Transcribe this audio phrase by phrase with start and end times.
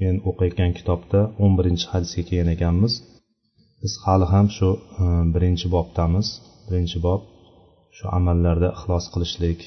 [0.00, 2.94] men o'qiyotgan kitobda o'n birinchi hadisga kelgan ekanmiz.
[3.82, 4.68] Biz hali ham shu
[5.02, 6.26] e, birinchi bobdamiz.
[6.68, 7.22] Birinchi bob
[7.96, 9.60] shu amallarda ixlos qilishlik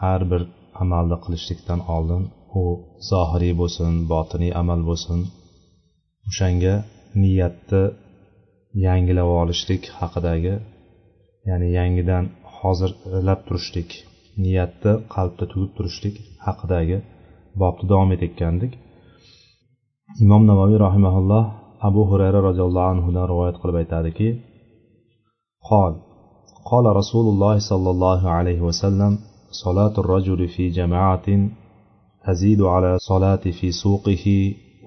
[0.00, 0.42] har bir
[0.82, 2.22] amalni qilishlikdan oldin
[2.60, 2.62] u
[3.10, 5.20] zohiriy bo'lsin botiniy amal bo'lsin
[6.28, 6.74] o'shanga
[7.22, 7.82] niyatni
[8.86, 10.54] yangilab olishlik haqidagi
[11.48, 12.24] ya'ni yangidan
[12.58, 13.90] hozirlab turishlik
[14.44, 16.16] niyatni qalbda tugib turishlik
[16.46, 16.98] haqidagi
[17.62, 18.72] bobni davom etayotgandik.
[20.24, 21.44] Imom navoiy rahimaulloh
[21.88, 24.28] abu hurayra roziyallohu anhudan rivoyat qilib aytadiki
[27.00, 29.12] رسول الله صلى الله عليه وسلم
[29.64, 31.26] صلاة الرجل في جماعة
[32.26, 34.26] تزيد على صلاة في سوقه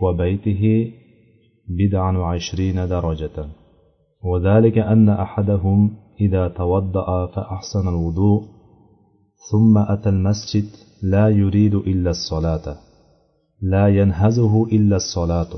[0.02, 0.64] وبيته
[1.80, 3.38] بدعا وعشرين درجة
[4.23, 8.42] وذلك أن أحدهم إذا توضأ فأحسن الوضوء
[9.52, 10.67] ثم أتى المسجد
[11.04, 12.89] لا يريد إلا الصلاة
[13.62, 15.50] لا ينهزه إلا الصلاة.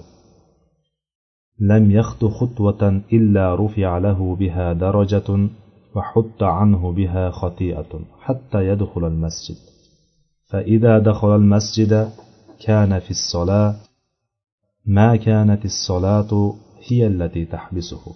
[1.59, 5.49] لم يخط خطوة إلا رفع له بها درجة
[5.95, 9.57] وحط عنه بها خطيئة حتى يدخل المسجد.
[10.49, 12.09] فإذا دخل المسجد
[12.65, 13.75] كان في الصلاة
[14.85, 16.53] ما كانت الصلاة
[16.87, 18.15] هي التي تحبسه.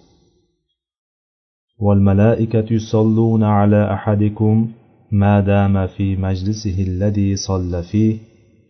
[1.78, 4.72] والملائكة يصلون على أحدكم
[5.12, 8.18] ما دام في مجلسه الذي صلى فيه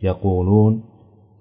[0.03, 0.96] يقولون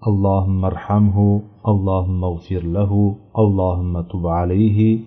[0.09, 1.41] اللهم ارحمه
[1.73, 4.98] اللهم اغفر له اللهم تب عليه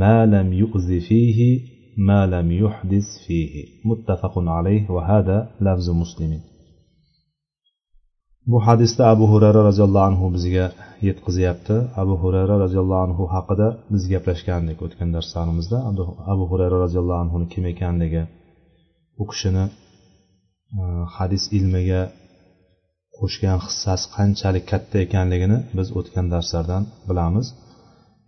[0.00, 1.38] ما لم يؤذ فيه
[2.08, 6.40] ما لم يحدث فيه متفق عليه وهذا لفظ مسلم
[8.52, 10.66] bu hadisda abu hurayra roziyallohu anhu bizga
[11.08, 15.78] yetkazyapti abu hurayra roziyallohu anhu haqida biz gaplashgandik o'tgan darslarimizda
[16.32, 18.22] abu hurayra roziyallohu anhuni kim ekanligi
[19.22, 19.64] u kishini
[21.16, 22.02] hadis ilmiga
[23.23, 27.47] qo'shgan hissasi qanchalik katta ekanligini biz o'tgan darslardan bilamiz.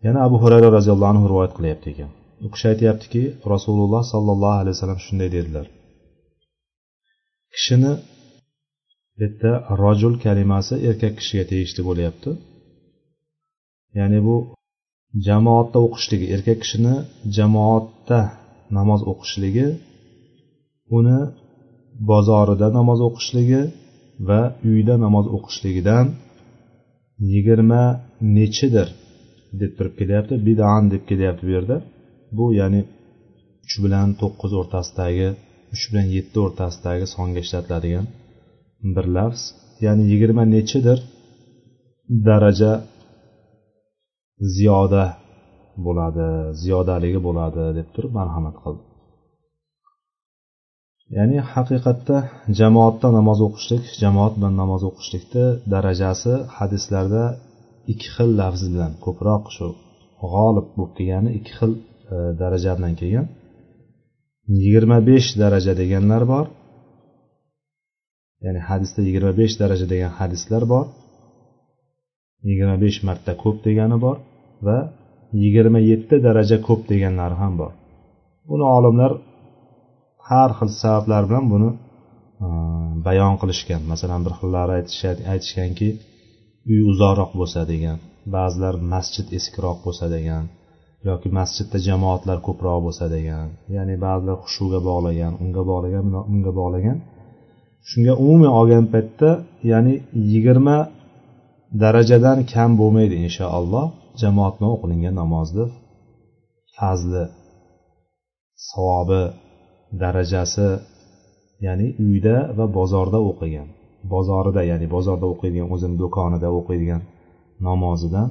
[0.06, 2.12] Yana abu hurayra roziyallohu anhu rivoyat qilyapti ekan.
[2.46, 3.22] U kishi aytyaptiki
[3.54, 5.66] rasululloh sollallohu alayhi vasallam shunday dedilar.
[7.54, 7.94] Kishini
[9.16, 9.52] bu yerda
[9.84, 12.30] rojul kalimasi erkak kishiga tegishli bo'lyapti.
[14.00, 14.36] Ya'ni bu
[15.28, 16.96] jamoatda o'qishligi erkak kishini
[17.38, 18.20] jamoatda
[18.78, 19.68] namoz o'qishligi
[20.98, 21.20] uni
[22.10, 23.62] bozorida namoz o'qishligi
[24.28, 26.06] va uyda namoz o'qishligidan
[27.34, 27.84] yigirma
[28.38, 28.88] nechidir
[29.62, 31.78] deb turib kelyapti bidan deb kelyapti bu yerda.
[32.38, 32.82] Bu ya'ni
[33.66, 35.28] uch bilan to'qqiz o'rtasidagi
[35.74, 38.08] uch bilan yetti o'rtasidagi songa ishlatiladigan
[38.96, 39.42] bir lafz.
[39.86, 41.00] Ya'ni yigirma nechidir
[42.28, 42.74] daraja
[44.56, 45.06] ziyoda
[45.86, 46.28] bo'ladi
[46.62, 48.84] ziyodaligi bo'ladi deb turib marhamat qildi.
[51.14, 52.18] Ya'ni haqiqatda
[52.60, 57.24] jamoatda namoz o'qishlik jamoat bilan namoz o'qishlikni darajasi hadislarda
[57.92, 59.68] ikki xil lafz bilan ko'proq shu
[60.32, 61.72] g'olib bo'lib kelgani ikki xil
[62.14, 63.28] e, daraja bilan kelgan.
[64.62, 66.46] yigirma besh daraja deganlar bor.
[68.44, 70.86] Ya'ni hadisda yigirma besh daraja degan hadislar bor.
[72.48, 74.18] yigirma besh marta ko'p degani bor
[74.68, 74.78] va
[75.42, 77.72] yigirma yetti daraja ko'p deganlari ham bor.
[78.50, 79.12] Buni olimlar
[80.30, 81.70] har xil sabablar bilan buni
[82.46, 82.48] e,
[83.06, 83.82] bayon qilishgan.
[83.92, 84.74] Masalan bir xillari
[85.34, 85.90] aytishganki
[86.70, 87.98] uy uzoqroq bo'lsa degan
[88.36, 90.44] ba'zilar masjid eskiroq bo'lsa degan
[91.08, 96.98] yoki masjidda jamoatlar ko'proq bo'lsa degan ya'ni ba'zilar xushuga bog'lagan unga bog'lagan bunga bog'lagan.
[97.90, 99.30] Shunga umumiy olgan paytda
[99.72, 99.94] ya'ni
[100.32, 100.78] yigirma
[101.82, 103.86] darajadan kam bo'lmaydi inshaalloh
[104.22, 105.66] jamoat bilan o'qilingan namozni
[106.78, 107.24] fazli
[108.70, 109.24] savobi
[110.02, 110.68] darajasi
[111.66, 113.68] ya'ni uyda va bozorda o'qigan.
[114.14, 117.02] Bozorida ya'ni bozorda o'qiydigan o'zini do'konida o'qiydigan
[117.68, 118.28] namozidan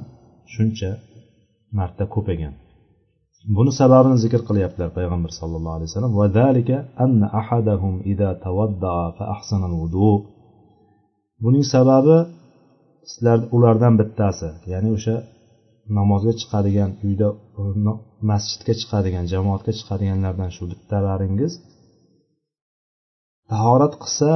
[0.53, 0.91] shuncha
[1.77, 2.53] marta ko'paygan
[3.57, 6.13] buni sababini zikr qilyaptilar payg'ambar sallallohu alayhi vasallam.
[11.43, 12.17] Buning sababi
[13.11, 15.15] sizlar ulardan bittasi ya'ni o'sha
[15.97, 17.27] namozga chiqadigan uyda
[18.31, 21.53] masjidga chiqadigan jamoatga chiqadiganlardan shu bittalaringiz.
[23.51, 24.31] Tahorat qilsa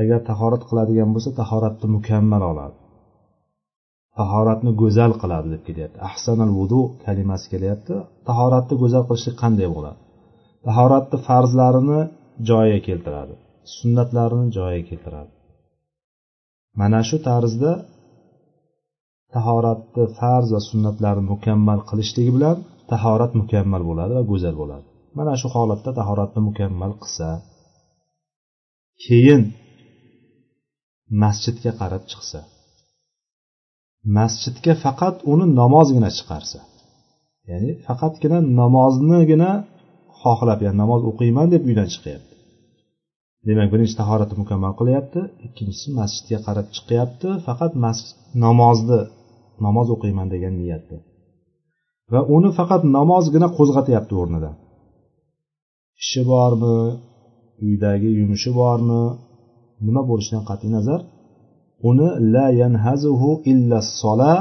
[0.00, 2.76] agar tahorat qiladigan bo'lsa tahoratni mukammal oladi.
[4.18, 5.98] Tahoratni go'zal qiladi deb kelyapti.
[6.10, 7.94] Ahsanal vudu kalimasi kelyapti.
[8.28, 9.98] Tahoratni go'zal qilishlik qanday bo'ladi?
[10.66, 12.00] Tahoratni farzlarini
[12.48, 13.34] joyiga keltiradi.
[13.76, 15.32] Sunnatlarini joyiga keltiradi.
[16.80, 17.72] Mana shu tarzda
[19.34, 22.56] tahoratni farz va sunnatlarni mukammal qilishligi bilan
[22.92, 24.86] tahorat mukammal bo'ladi va go'zal bo'ladi.
[25.18, 27.28] Mana shu holatda tahoratni mukammal qilsa
[29.04, 29.42] keyin
[31.22, 32.40] masjidga qarab chiqsa
[34.18, 36.60] masjidga faqat uni namozgina chiqarsa
[37.50, 39.50] ya'ni faqatgina namoznigina
[40.20, 42.34] xohlab ya'ni namoz o'qiyman deb uydan chiqyapti.
[43.48, 47.72] Demak birinchi tahoratni mukammal qilyapti ikkinchisi masjidga qarab chiqyapti faqat
[48.44, 49.00] namozni
[49.64, 50.96] namoz o'qiyman degan niyatda.
[52.12, 54.54] Va uni faqat namozgina qo'zg'atyapti o'rnidan
[56.02, 56.76] ishi bormi?
[57.64, 59.02] Uydagi yumushi bormi?
[59.86, 61.00] Nima bo'lishidan qat'iy nazar?
[61.88, 64.34] Uni la yanhazuhu illa sola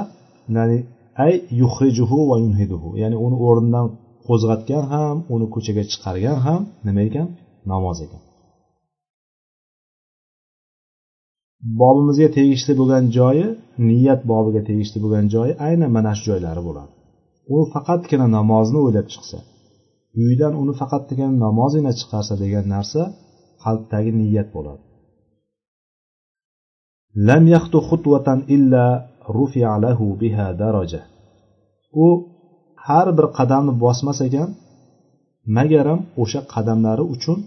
[0.56, 0.78] ya'ni
[1.26, 3.88] ay yuhrijuhu va yunhiduhu ya'ni uni o'rnidan
[4.28, 7.28] qo'zg'atgan ham uni ko'chaga chiqargan ham nima ekan?
[7.72, 8.22] Namoz ekan.
[11.80, 13.48] Bobimizga tegishli bo'lgan joyi
[13.90, 16.92] niyat bobiga tegishli bo'lgan joyi aynan mana shu joylari bo'ladi.
[17.56, 19.38] U faqatgina namozni o'ylab chiqsa
[20.22, 23.02] uyidan uni faqatgina namozgina chiqarsa degan narsa
[23.64, 24.84] qalbdagi niyat bo'ladi.
[27.28, 28.86] Lam yaxtu xutwatan illa
[29.38, 31.02] rufi'a lahu biha daraja.
[32.06, 32.08] U
[32.88, 34.50] har bir qadamni bosmas ekan
[35.58, 37.40] magaram o'sha qadamlari uchun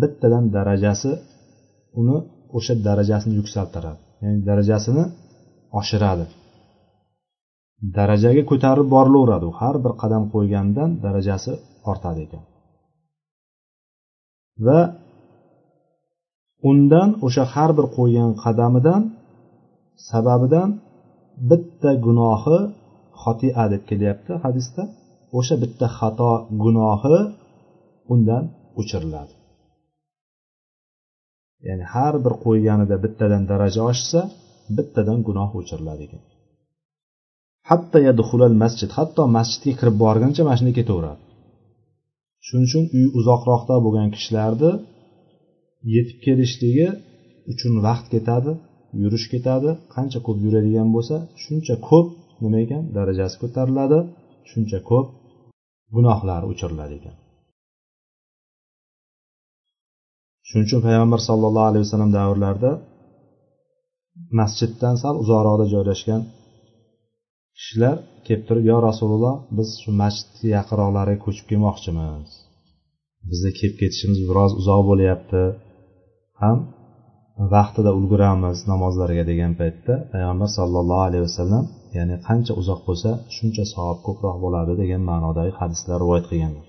[0.00, 1.12] bittadan darajasi
[2.00, 2.18] uni
[2.56, 4.00] o'sha darajasini yuksaltiradi.
[4.22, 5.04] Ya'ni darajasini
[5.80, 6.26] oshiradi.
[7.96, 9.44] Darajaga ko'tarib borilaveradi.
[9.50, 11.52] U har bir qadam qo'yganidan darajasi
[11.90, 12.44] ortadi ekan.
[14.66, 14.80] Va
[16.70, 19.02] undan o'sha har bir qo'ygan qadamidan
[20.10, 20.68] sababidan
[21.50, 22.58] bitta gunohi
[23.22, 24.82] xotia deb kelyapti hadisda.
[25.38, 26.32] O'sha bitta xato
[26.62, 27.18] gunohi
[28.12, 28.44] undan
[28.80, 29.34] o'chiriladi.
[31.66, 34.20] Ya'ni har bir qo'yganida bittadan daraja oshsa
[34.76, 36.22] bittadan gunoh o'chiriladi ekan.
[37.70, 41.20] Hatto yadxulal masjid hatto masjidga kirib borguncha mana shunday ketaveradi.
[42.46, 44.70] Shuning uchun uy uzoqroqda bo'lgan kishilarni
[45.94, 46.88] yetib kelishligi
[47.52, 48.52] uchun vaqt ketadi
[49.02, 49.70] yurish ketadi.
[49.94, 52.06] Qancha ko'p yuradigan bo'lsa shuncha ko'p
[52.42, 53.98] nima ekan darajasi ko'tariladi
[54.50, 55.06] shuncha ko'p
[55.94, 57.16] gunohlari o'chiriladi ekan.
[60.48, 62.72] Shuning uchun payg'ambar sollallohu alayhi vasallam davrlarida
[64.40, 66.22] masjiddan sal uzoqroqda joylashgan
[67.58, 67.96] kishilar
[68.26, 72.28] kelib turib yo rasululloh biz shu masjidni yaqinroqlariga ko'chib kelmoqchimiz.
[73.30, 75.42] Bizni kelib ketishimiz biroz uzoq bo'lyapti.
[76.42, 76.58] Ham
[77.54, 81.64] vaqtida ulguramiz namozlarga degan paytda payg'ambar sollallohu alayhi vasallam
[81.96, 86.66] ya'ni qancha uzoq bo'lsa shuncha savob ko'proq bo'ladi degan ma'nodagi hadislar rivoyat qilganlar.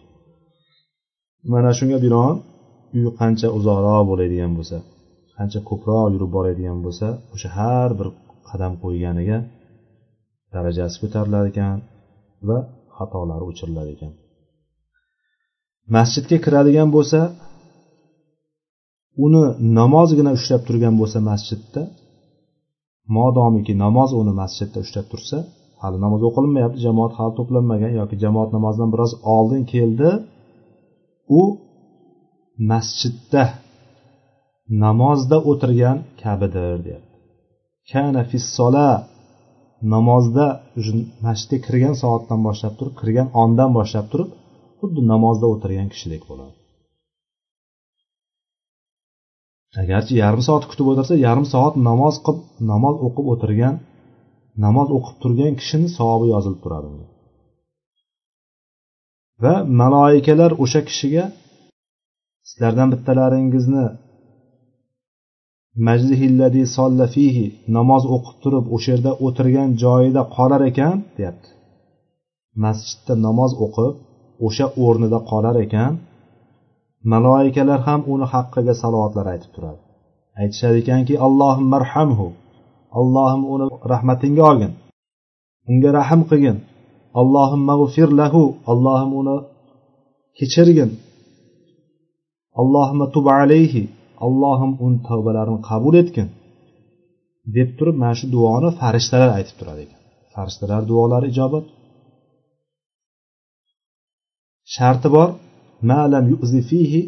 [1.53, 2.35] Mana shunga binoan
[2.97, 4.77] uy qancha uzoqroq bo'ladigan bo'lsa
[5.37, 8.07] qancha ko'proq yurib boradigan bo'lsa o'sha har bir
[8.49, 9.37] qadam qo'yganiga
[10.53, 11.77] darajasi ko'tarilar ekan
[12.47, 12.57] va
[12.97, 14.11] xatolari o'chirilar ekan.
[15.95, 17.19] Masjidga kiradigan bo'lsa
[19.25, 19.43] uni
[19.79, 21.81] namozgina ushlab turgan bo'lsa masjidda
[23.17, 25.37] modomiki namoz uni masjidda ushlab tursa
[25.81, 30.09] hali namoz o'qilinmayapti jamoat hali to'planmagan yoki jamoat namozidan biroz oldin keldi
[31.39, 31.41] u
[32.71, 33.43] masjidda
[34.83, 37.15] namozda o'tirgan kabidir deyapti
[37.91, 38.87] kana fissola
[39.93, 40.45] namozda
[41.25, 44.29] masjidga kirgan soatdan boshlab turib kirgan ondan boshlab turib
[44.79, 46.55] xuddi namozda o'tirgan kishidek bo'ladi.
[49.83, 53.75] Agarchi yarim soat kutib o'tirsa yarim soat namoz qilib namoz o'qib o'tirgan
[54.65, 56.87] namoz o'qib turgan kishini savobi yozilib turadi
[59.43, 61.23] va maloikalar o'sha kishiga
[62.49, 63.85] sizlardan bittalaringizni
[65.87, 67.45] majlihilladi solla fihi
[67.77, 71.49] namoz o'qib turib o'sha yerda o'tirgan joyida qolar ekan deyapti.
[72.63, 73.93] Masjidda namoz o'qib
[74.47, 75.93] o'sha o'rnida qolar ekan.
[77.11, 79.81] Maloikalar ham uni haqqiga salovatlar aytib turadi.
[80.41, 82.27] Aytishar ekanki allohim marhamhu
[82.99, 84.73] allohim uni rahmatingga olgin
[85.69, 86.57] unga rahm qilgin
[87.21, 88.41] allohim mag'fir lahu
[88.71, 89.37] allohim uni
[90.37, 90.91] kechirgin
[92.61, 93.83] allohim tub alayhi
[94.25, 96.27] allohim uni tavbalarini qabul etgin
[97.55, 99.99] deb turib mana shu duoni farishtalar aytib turadi ekan.
[100.33, 101.65] Farishtalar duolari ijobat.
[104.75, 105.29] Sharti bor
[105.91, 107.01] malam yuzi fihi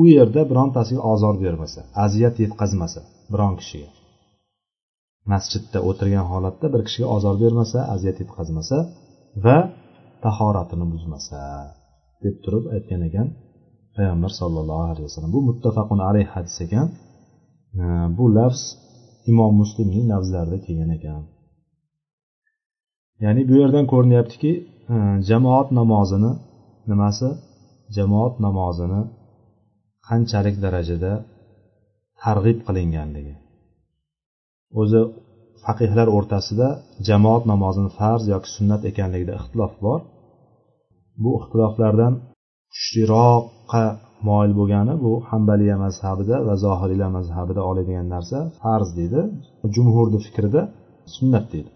[0.00, 3.00] u yerda birontasiga ozor bermasa aziyat yetkazmasa
[3.32, 3.90] biron kishiga.
[5.32, 8.78] Masjidda o'tirgan holatda bir kishiga ozor bermasa aziyat yetkazmasa
[9.44, 9.58] va
[10.24, 11.40] tahoratini buzmasa
[12.24, 13.28] deb turib aytgan ekan
[13.96, 15.32] payg'ambar sollallohu alayhi vasallam.
[15.36, 16.88] Bu muttafaqun alayh hadis ekan.
[18.18, 18.62] Bu lafz
[19.30, 21.22] imom muslimning lafzlarida kelgan ekan.
[23.24, 24.52] Ya'ni bu yerdan ko'rinyaptiki
[25.28, 26.32] jamoat namozini
[26.90, 27.28] nimasi?
[27.96, 29.00] Jamoat namozini
[30.08, 31.12] qanchalik darajada
[32.22, 33.34] targ'ib qilinganligi.
[34.80, 35.00] O'zi
[35.64, 36.68] faqihlar o'rtasida
[37.08, 40.00] jamoat namozini farz yoki sunnat ekanligida ixtilof bor.
[41.22, 42.14] Bu ixtiloflardan
[42.74, 43.84] kuchliroqqa
[44.28, 49.20] moyil bo'lgani bu hambaliya mazhabida va zohiriylar mazhabida oladigan narsa farz deydi.
[49.74, 50.62] Jumhurni fikrida
[51.16, 51.70] sunnat deydi.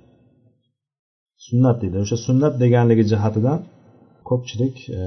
[1.47, 1.97] Sunnat deydi.
[2.05, 3.59] O'sha sunnat deganligi jihatidan
[4.29, 5.03] ko'pchilik e,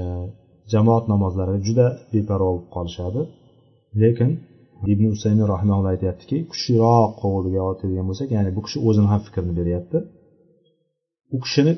[0.72, 3.20] jamoat namozlariga juda beparvo bo'lib qolishadi.
[4.02, 4.30] Lekin
[4.92, 9.98] ibn usaymi rahimalloh aytyaptiki kuchliroq qovulga otadigan bo'lsak ya'ni bu kishi o'zini ham fikrini beryapti.
[11.34, 11.72] U kishini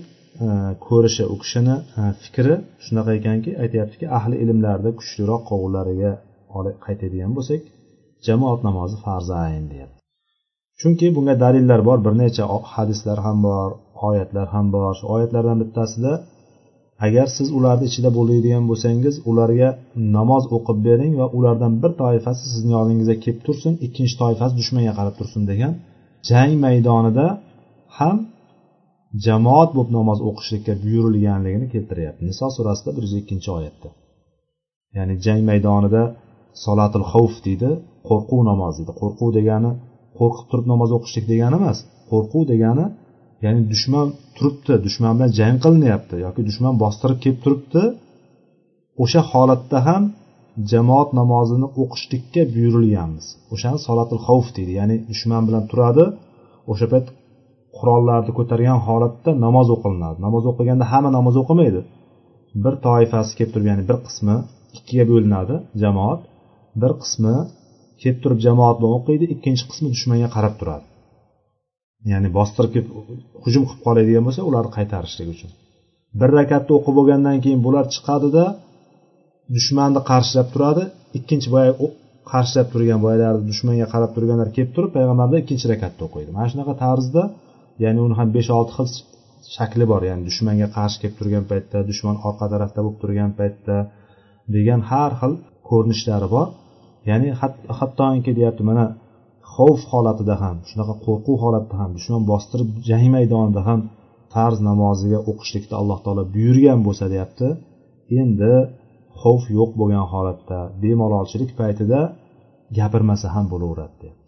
[0.87, 1.77] ko'rishi u kishini
[2.23, 6.13] fikri shunaqa ekanki aytyaptiki ahli ilmlarda kuchliroq qovullariga
[6.87, 7.61] qaytadigan bo'lsak
[8.27, 9.99] jamoat namozi farzayn deyapti.
[10.81, 13.71] Chunki bunga dalillar bor bir necha hadislar ham bor
[14.09, 14.93] oyatlar ham bor.
[14.99, 16.13] Shu oyatlardan bittasida
[17.07, 19.69] agar siz ularni ichida bo'ladigan bo'lsangiz ularga
[20.17, 25.15] namoz o'qib bering va ulardan bir toifasi sizni yoningizga kelib tursin ikkinchi toifasi dushmanga qarab
[25.21, 25.73] tursin degan
[26.31, 27.27] jang maydonida
[27.99, 28.17] ham
[29.27, 32.23] jamoat bo'lib namoz o'qishlikka buyurilganligini keltiryapti.
[32.31, 33.89] Niso surasida bir yuz ikkinchi oyatda.
[34.97, 36.03] Ya'ni jang maydonida
[36.65, 37.71] solatil xavf deydi
[38.09, 38.93] qo'rquv namozi deydi.
[39.01, 39.71] Qo'rquv degani
[40.19, 41.79] qo'rqib turib namoz o'qishlik degani emas
[42.11, 42.87] qo'rquv degani
[43.45, 44.07] ya'ni dushman
[44.37, 47.83] turibdi dushman bilan jang qilinyapti yoki dushman bostirib kelib turibdi.
[49.03, 50.03] O'sha holatda ham
[50.71, 53.27] jamoat namozini o'qishlikka buyurilganmiz.
[53.55, 56.05] O'shani solatul xavf deydi ya'ni dushman bilan turadi.
[56.73, 57.07] O'sha payt
[57.79, 60.19] qurollarni ko'targan holatda namoz o'qilinadi.
[60.27, 61.81] Namoz o'qiganda hamma namoz o'qimaydi.
[62.65, 64.37] Bir toifasi kelib turib ya'ni bir qismi
[64.79, 66.21] ikkiga bo'linadi jamoat
[66.83, 67.35] bir qismi
[68.03, 70.87] kelib turib jamoat bilan o'qiydi ikkinchi qismi dushmanga qarab turadi.
[72.13, 72.89] Ya'ni bostirib kelib
[73.45, 75.51] hujum qilib qoladigan bo'lsa ularni qaytarishlik uchun.
[76.21, 78.45] Bir rakatni o'qib bo'lgandan keyin bular chiqadida
[79.57, 80.85] dushmanni qarshilab turadi
[81.19, 81.73] ikkinchi boya
[82.33, 86.31] qarshilab turgan boyalarni dushmanga qarab turganlar kelib turib payg'ambarlar ikkinchi rakatni o'qiydi.
[86.37, 87.23] Mana shunaqa tarzda
[87.83, 88.89] ya'ni uni ham besh olti xil
[89.57, 90.03] shakli bor.
[90.11, 93.77] Ya'ni dushmanga qarshi kelib turgan paytda dushman orqa tarafda bo'lib turgan paytda
[94.55, 95.33] degan har xil
[95.69, 96.47] ko'rinishlari bor.
[97.11, 97.29] Ya'ni
[97.79, 98.85] hattoki deyapti mana
[99.55, 103.81] xavf holatida ham shunaqa qo'rquv holatida ham dushman bostirib jang maydonida ham
[104.35, 107.47] farz namoziga o'qishlikda alloh taolo buyurgan bo'lsa deyapti
[108.21, 108.53] endi
[109.21, 112.01] xavf yo'q bo'lgan holatda bemalolchilik paytida
[112.79, 114.24] gapirmasa ham bo'laveradi deyapti.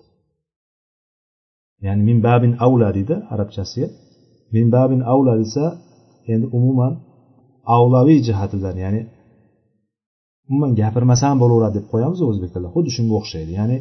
[1.84, 3.88] Ya'ni min babin avla deydi arabchasiga
[4.54, 5.64] min babin avla desa
[6.32, 6.92] endi umuman
[7.76, 9.00] avlaviy jihatidan ya'ni
[10.48, 13.52] umuman gapirmasam bo'laveradi deb qo'yamiz o'zbek tilida xuddi shunga o'xshaydi.
[13.60, 13.78] Ya'ni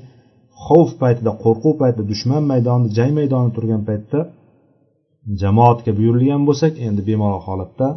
[0.65, 4.19] xavf paytida qo'rquv paytida dushman maydonida jang maydonida turgan paytda
[5.41, 7.87] jamoatga buyurilgan bo'lsak endi bemalol holatda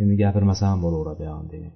[0.00, 1.72] endi gapirmasam bo'laveradi degan.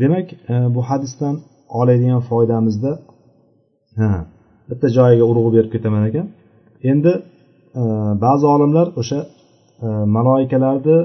[0.00, 1.34] Demak e, bu hadisdan
[1.80, 2.92] oladigan foydamizda
[4.70, 6.26] bitta joyiga urg'u berib ketaman ekan.
[6.90, 7.12] Endi
[7.80, 7.82] e,
[8.24, 9.20] ba'zi olimlar o'sha
[9.86, 10.98] e, maloikalarni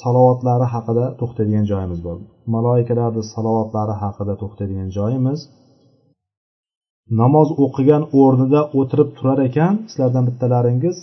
[0.00, 2.16] salovatlari haqida to'xtaydigan joyimiz bor.
[2.54, 5.40] Maloikalarni salovatlari haqida to'xtaydigan joyimiz
[7.20, 10.96] namoz o'qigan o'rnida o'tirib turar ekan sizlardan bittalaringiz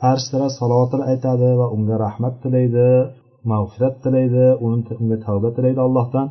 [0.00, 2.88] farishtalar salovatini aytadi va unga rahmat tilaydi
[3.52, 6.26] mag'firat tilaydi unga tavba tilaydi allohdan.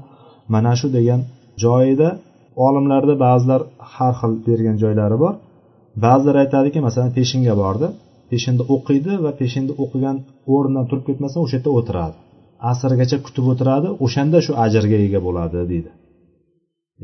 [0.53, 1.21] Mana shu degan
[1.63, 2.09] joyida
[2.65, 3.61] olimlarda ba'zilar
[3.93, 5.33] har xil bergan joylari bor.
[6.05, 7.87] Ba'zilar aytadiki masalan peshinga bordi.
[8.31, 10.17] Peshinda o'qiydi va peshinda o'qigan
[10.53, 12.15] o'rnidan turib ketmasdan o'sha yerda o'tiradi.
[12.71, 15.91] Asrgacha kutib o'tiradi o'shanda shu ajrga ega bo'ladi deydi.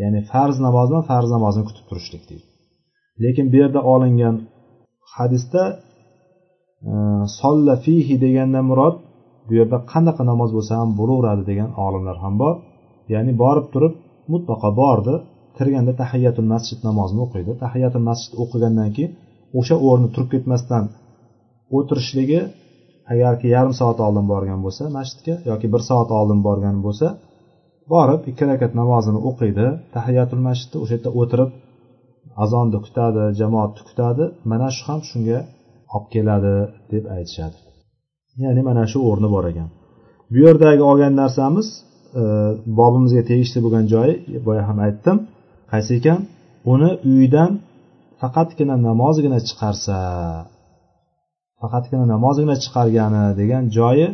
[0.01, 2.45] Ya'ni farz namozdan farz namozni kutib turishlik deydi.
[3.23, 4.35] Lekin bu yerda olingan
[5.15, 5.63] hadisda
[6.91, 6.93] e,
[7.39, 8.95] solla fihi degandan murod
[9.47, 12.55] bu yerda qanaqa namoz bo'lsa ham bo'laveradi degan olimlar ham bor.
[13.13, 13.93] Ya'ni borib turib
[14.33, 15.15] mutlaqo bordi.
[15.57, 17.51] Kirganda tahiyatul masjid namozini o'qiydi.
[17.63, 19.11] Tahiyatul masjid o'qigandan keyin
[19.59, 20.83] o'sha o'rni turib ketmasdan
[21.77, 22.39] o'tirishligi
[23.13, 27.07] agarki yarim soat oldin borgan bo'lsa masjidga yoki bir soat oldin borgan bo'lsa
[27.93, 29.65] borib ikki rakat namozini o'qiydi.
[29.95, 31.49] Tahiyatul masjidda o'sha yerda o'tirib
[32.43, 34.23] azonni kutadi jamoatni kutadi.
[34.51, 35.39] Mana shu ham shunga
[35.95, 36.55] olib keladi
[36.91, 37.57] deb aytishadi.
[38.43, 39.69] Ya'ni mana shu o'rni bor ekan.
[40.31, 41.67] Bu yerdagi olgan narsamiz
[42.21, 42.23] e,
[42.79, 44.13] bobimizga tegishli bo'lgan joyi
[44.47, 45.17] boya ham aytdim.
[45.71, 46.19] Qaysi ekan?
[46.73, 47.51] Uni uyidan
[48.21, 49.97] faqatgina namozgina chiqarsa
[51.61, 54.07] faqatgina namozgina chiqargani degan joyi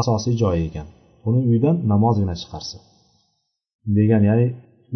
[0.00, 0.86] asosiy joyi ekan.
[1.28, 2.76] Uni uydan namozgina chiqarsa.
[3.98, 4.46] Degan ya'ni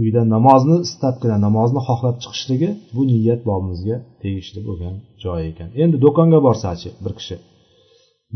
[0.02, 5.68] uydan namozni istabgina namozni xohlab chiqishligi bu niyat bobimizga tegishli bo'lgan joyi ekan.
[5.82, 7.36] Endi do'konga borsachi bir kishi.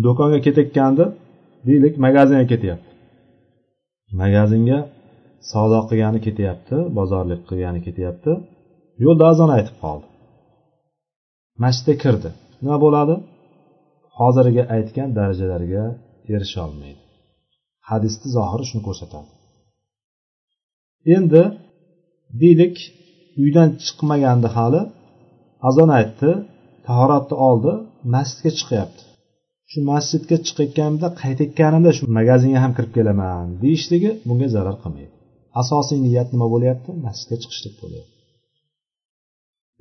[0.05, 1.05] Do'konga ketayotganda
[1.67, 2.91] deylik magazinga ketyapti.
[4.21, 4.79] Magazinga
[5.51, 8.33] savdo qilgani ketyapti bozorlik qilgani ketyapti.
[9.05, 10.07] Yo'lda azon aytib qoldi.
[11.63, 12.31] Masjidga kirdi.
[12.63, 13.15] Nima bo'ladi?
[14.19, 15.85] Hozirgi aytgan darajalarga
[16.35, 17.01] erisha olmaydi.
[17.91, 19.31] Hadisni zohiri shuni ko'rsatadi.
[21.17, 21.43] Endi
[22.41, 22.77] deylik
[23.43, 24.83] uydan chiqmagandi hali.
[25.69, 26.31] Azon aytdi
[26.87, 27.73] tahoratni oldi
[28.15, 29.03] masjidga chiqyapti.
[29.71, 35.15] Shu masjidga chiqayotganimda qaytayotganimda shu magazinga ham kirib kelaman deyishligi bunga zarar qilmaydi.
[35.61, 36.91] asosiy niyat nima bo'lyapti?
[37.07, 38.19] Masjidga chiqishlik bo'lyapti.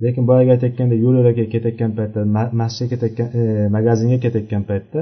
[0.04, 2.20] Lekin boyagi aytayotgandek yo'l yo'lakay ketayotgan paytda
[2.62, 3.42] masjidga ketayotgan e,
[3.76, 5.02] magazinga ketayotgan paytda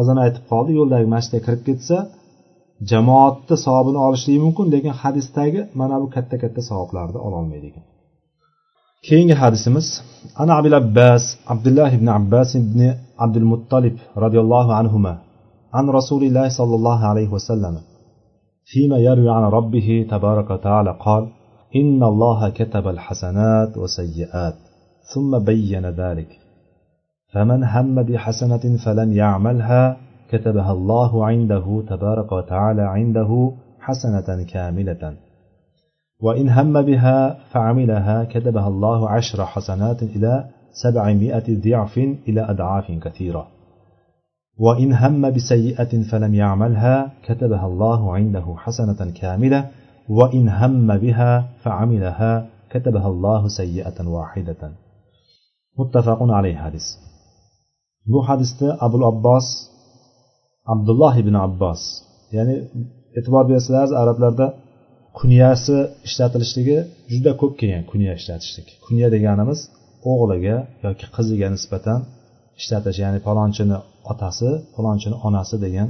[0.00, 1.96] azon aytib qoldi yo'ldagi masjidga kirib ketsa
[2.90, 7.66] jamoatni savobini olishligi mumkin lekin hadisdagi mana bu katta katta savoblarni ololmaydi.
[7.70, 7.84] Ekan
[9.06, 9.86] keyingi hadisimiz
[10.42, 12.80] ana abil abbas abdulloh ibn abbas ibn
[13.24, 14.98] abdul muttalib roziyallohu anhu
[15.78, 17.74] an rasulillahi sollallohu alayhi vasallam.
[18.64, 21.28] فيما يروي عن ربه تبارك وتعالى قال
[21.76, 24.54] إن الله كتب الحسنات وسيئات
[25.14, 26.28] ثم بين ذلك.
[27.32, 29.96] فمن هم بحسنة فلم يعملها
[30.30, 35.16] كتبها الله عنده تبارك وتعالى عنده حسنة كاملة.
[36.22, 40.44] وإن هم بها فعملها كتبها الله عشر حسنات إلى
[40.82, 43.53] سبعمائة ضعف إلى أضعاف كثيرة.
[44.65, 46.95] وإن هم بسيئة فلم يعملها
[47.27, 49.59] كتبها الله عنده حسنة كاملة
[50.09, 51.31] وإن هم بها
[51.63, 52.31] فعملها
[52.69, 54.61] كتبها الله سيئة واحدة
[55.79, 56.87] متفق عليه حديث
[58.11, 59.47] bu hadisda abul abbos
[60.73, 61.81] abdulloh ibn abbos
[62.35, 62.55] ya'ni
[63.17, 64.47] e'tibor bersalaringiz arablarda
[65.19, 66.77] kunyasi ishlatilishligi
[67.11, 69.59] juda ko'p kelgan kunya ishlatishlik kunya deganimiz
[70.11, 71.99] o'g'liga yoki qiziga nisbatan
[72.60, 73.76] ishlatish ya'ni palonchini
[74.12, 75.88] otasi palonchini onasi degan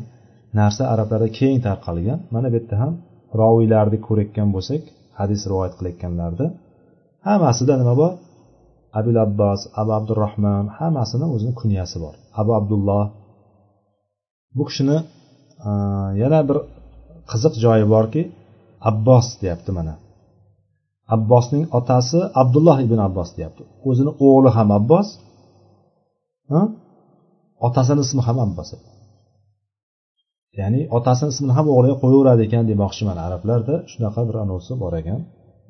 [0.59, 2.18] narsa arablarda keng tarqalgan.
[2.35, 2.92] Mana bu yerda ham
[3.40, 4.83] roviylarni ko'rayotgan bo'lsak
[5.18, 6.46] hadis rivoyat qilayotganlarni
[7.27, 8.12] hammasida nima bor?
[8.98, 12.14] Abil abbos abu abdurahmon hammasini o'zini kunyasi bor.
[12.40, 13.05] Abu abdulloh.
[14.57, 14.98] Bu kishini
[16.22, 16.59] yana bir
[17.31, 18.22] qiziq joyi borki
[18.90, 19.94] abbos deyapti mana.
[21.16, 23.62] Abbosning otasi abdulloh ibn abbos deyapti.
[23.88, 25.09] O'zini o'g'li ham abbos
[27.66, 28.70] otasini ismi ham abbos
[30.61, 33.16] ya'ni otasini ismini ham o'g'liga qo'yaveradi ekan demoqchiman.
[33.26, 35.20] Arablarda shunaqa bir anavsi bor ekan.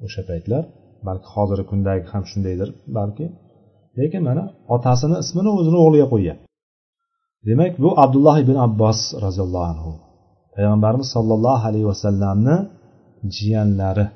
[0.07, 0.63] O'sha paytlar
[1.07, 3.27] balki hozirgi kundagi ham shundaydir balki.
[3.99, 6.39] Lekin mana otasini ismini o'zini o'g'liga qo'ygan.
[7.49, 9.93] Demak bu abdulloh ibn abbos roziyallohu anhu
[10.55, 12.57] payg'ambarimiz sollallohu alayhi vasallamni
[13.37, 14.07] jiyanlari.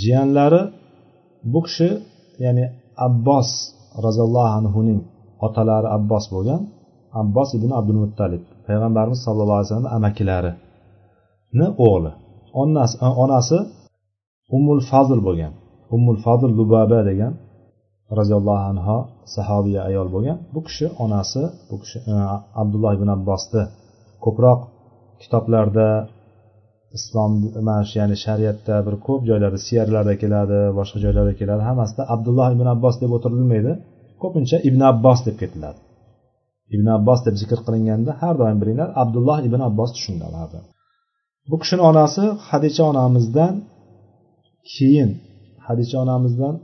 [0.00, 0.62] Jiyanlari
[1.52, 1.88] bu kishi
[2.44, 2.64] ya'ni
[3.06, 3.48] abbos
[4.06, 5.00] roziyallohu anhuning
[5.46, 6.60] otalari abbos bo'lgan.
[7.22, 12.12] Abbos ibn abdul muttalib payg'ambarimiz sallallohu alayhi vasallam amakilarini o'g'li
[12.62, 13.58] onasi onasi
[14.56, 15.52] ummul fazl bo'lgan.
[15.94, 17.32] Ummul fazl lubaba degan
[18.18, 18.96] roziyallohu anhu
[19.34, 20.38] sahobiya ayol bo'lgan.
[20.54, 21.98] Bu kishi onasi bu kishi
[22.62, 23.62] abdulloh ibn abbosni
[24.24, 24.60] ko'proq
[25.22, 25.88] kitoblarda
[26.96, 27.32] islom
[27.68, 31.62] mana shu ya'ni shariatda bir ko'p joylarda siyarlarda keladi boshqa joylarda keladi.
[31.68, 33.72] Hammasida abdulloh ibn abbos deb o'tirilmaydi.
[34.22, 35.80] Ko'pincha ibn abbos deb ketiladi.
[36.74, 40.60] Ibn abbos deb zikr qilinganda har doim bilinglar abdulloh ibn abbos tushuniladi
[41.50, 43.54] bu kishini onasi hadicha onamizdan
[44.74, 45.10] keyin
[45.66, 46.54] hadicha onamizdan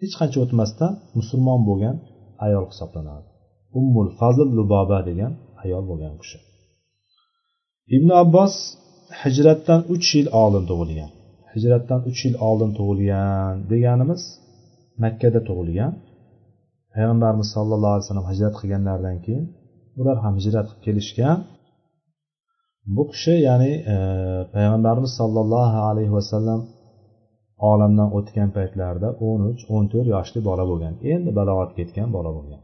[0.00, 1.96] hech qancha o'tmasdan musulmon bo'lgan
[2.46, 3.28] ayol hisoblanadi.
[3.78, 6.38] Ummul fazl luboba degan ayol bo'lgan kishi.
[7.96, 8.54] Ibn abbos
[9.22, 11.10] hijratdan uch yil oldin tug'ilgan.
[11.54, 14.22] Hijratdan uch yil oldin tug'ilgan deganimiz
[15.02, 15.92] makkada tug'ilgan.
[16.94, 19.44] Payg'ambarimiz sollallohu alayhi vasallam hijrat qilganlaridan keyin
[20.00, 21.38] ular ham hijrat qilib kelishgan.
[22.96, 23.96] Bu kishi ya'ni e,
[24.54, 26.60] payg'ambarimiz sollallohu alayhi vasallam
[27.70, 30.94] olamdan o'tgan paytlarida o'n uch o'n to'rt yoshli bola bo'lgan.
[31.12, 32.62] Endi balog'atga yetgan bola bo'lgan.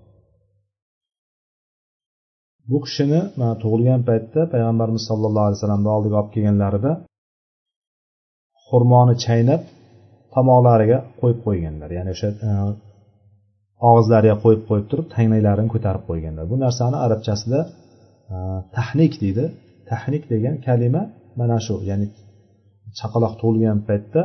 [2.70, 6.92] Bu kishini mana tug'ilgan paytda payg'ambarimiz sollallohu alayhi vasallamni oldiga olib kelganlarida
[8.66, 9.62] xurmoni chaynab
[10.34, 11.90] tomoqlariga qo'yib qo'yganlar.
[11.98, 12.50] Ya'ni o'sha e,
[13.88, 16.44] og'izlariga qo'yib qo'yib turib tanglaklarini ko'tarib qo'yganlar.
[16.52, 17.60] Bu narsani arabchasida
[18.32, 18.36] e,
[18.76, 19.44] tahnik deydi.
[19.90, 21.02] Tahnik degan kalima
[21.40, 21.74] mana shu.
[21.90, 22.06] Ya'ni
[22.98, 24.22] chaqaloq tug'ilgan paytda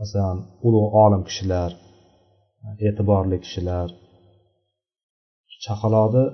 [0.00, 1.70] masalan ulug' olim kishilar
[2.64, 3.88] e, e'tiborli kishilar
[5.64, 6.24] chaqaloqni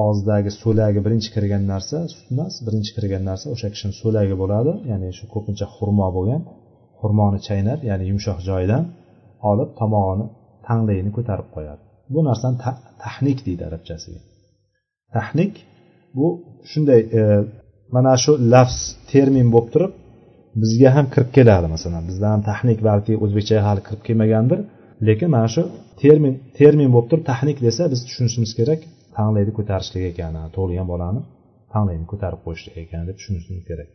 [0.00, 4.72] og'izdagi so'lagi birinchi kirgan narsa sut emas birinchi kirgan narsa o'sha kishini so'lagi bo'ladi.
[4.90, 6.42] Ya'ni shu ko'pincha xurmo bo'lgan.
[7.00, 8.84] Xurmoni chaynab ya'ni yumshoq joyidan
[9.50, 10.26] olib tomog'ini
[10.68, 11.82] tanglayini ko'tarib qo'yadi.
[12.14, 12.56] Bu narsani
[13.04, 14.20] tahnik deydi arabchasiga.
[15.16, 15.52] Tahnik
[16.18, 16.26] bu
[16.70, 17.22] shunday e,
[17.96, 18.78] mana shu lafz
[19.12, 19.92] termin bo'lib turib
[20.62, 22.02] bizga ham kirib keladi masalan.
[22.10, 24.60] Bizda ham tahnik balki o'zbekchaga hali kirib kelmagandir.
[25.08, 25.62] Lekin mana shu
[26.02, 28.80] termin termin bo'lib turib tahnik desa biz tushunishimiz kerak
[29.18, 30.34] tanglayni ko'tarishlik ekan.
[30.54, 31.20] Tug'ilgan bolani
[31.72, 33.88] tanglayni ko'tarib qo'yishlik ekan deb tushunishimiz kerak.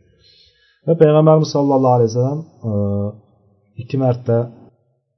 [0.86, 2.72] Va payg'ambarimiz sollallohu alayhi vasallam e,
[3.82, 4.36] ikki marta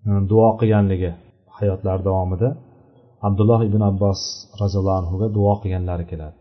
[0.08, 1.10] e, duo qilganligi
[1.58, 2.48] hayotlari davomida
[3.26, 4.20] abdulloh ibn abbos
[4.60, 6.36] roziyallohu anhuga duo qilganlari keladi.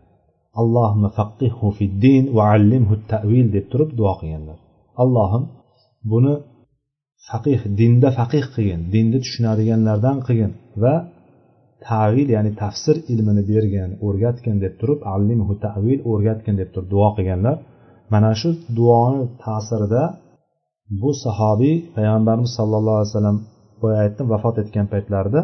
[0.60, 4.58] Allohimma faqihhu fid din va allimhu tavil deb turib duo qilganlar.
[5.02, 5.44] Allohim
[6.12, 6.34] buni
[7.28, 10.52] faqih dinda faqih qilgin dinni tushunadiganlardan qilgin
[10.82, 10.94] va
[11.88, 17.56] tavil ya'ni tafsir ilmini bergin o'rgatgin deb turib allimhu tavil o'rgatgin deb turib duo qilganlar.
[18.12, 20.02] Mana shu duoni ta'sirida
[21.00, 23.38] bu sahobiy payg'ambarimiz sallallohu alayhi vasallam
[23.82, 25.40] boya aytdim vafot etgan paytlarida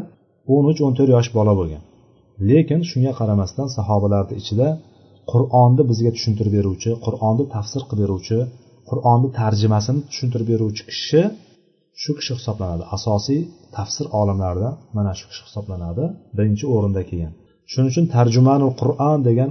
[0.55, 1.83] o'n uch o'n to'rt yosh bola bo'lgan.
[2.49, 4.69] Lekin shunga qaramasdan sahobalarni ichida
[5.33, 8.39] qur'onni bizga tushuntirib beruvchi qur'onni tafsir qilib beruvchi
[8.91, 11.23] qur'onni tarjimasini tushuntirib beruvchi kishi
[12.03, 12.85] shu kishi hisoblanadi.
[12.97, 13.41] Asosiy
[13.77, 16.05] tafsir olimlaridan mana shu kishi hisoblanadi.
[16.37, 17.33] Birinchi o'rinda kelgan.
[17.71, 19.51] Shuning uchun tarjimanul qur'on degan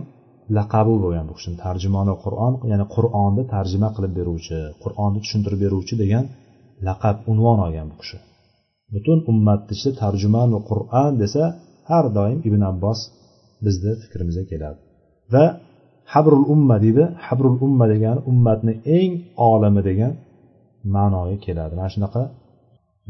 [0.57, 1.57] laqabi bo'lgan bu kishini.
[1.65, 6.25] Tarjimoni qur'on ya'ni qur'onni tarjima qilib beruvchi qur'onni tushuntirib beruvchi degan
[6.87, 8.17] laqab unvon olgan bu kishi.
[8.93, 11.43] Butun ummatni ichida tarjimani qur'on desa
[11.89, 12.99] har doim ibn abbos
[13.65, 14.79] bizni fikrimizga keladi.
[15.33, 15.45] Va
[16.13, 17.03] habrul umma deydi.
[17.27, 19.11] Habrul umma degani ummatni eng
[19.51, 20.13] olimi degan
[20.95, 21.73] ma'noga keladi.
[21.79, 22.21] Mana shunaqa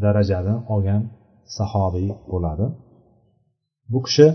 [0.04, 1.02] darajani olgan
[1.58, 2.66] sahobiy bo'ladi.
[3.94, 4.26] Bu kishi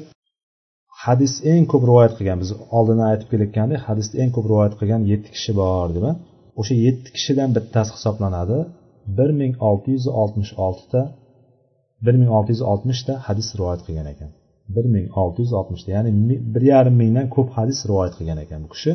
[1.05, 5.29] hadis eng ko'p rivoyat qilgan biz oldin aytib kelayotgandek hadisni eng ko'p rivoyat qilgan yetti
[5.37, 6.05] kishi bor deb
[6.61, 8.59] o'sha yetti kishidan bittasi hisoblanadi.
[9.19, 11.03] bir ming olti yuz oltmish oltita
[12.07, 14.31] bir ming olti yuz oltmishta hadis rivoyat qilgan ekan.
[14.75, 16.11] bir ming olti yuz oltmishta ya'ni
[16.55, 18.93] bir yarim mingdan ko'p hadis rivoyat qilgan ekan bu kishi.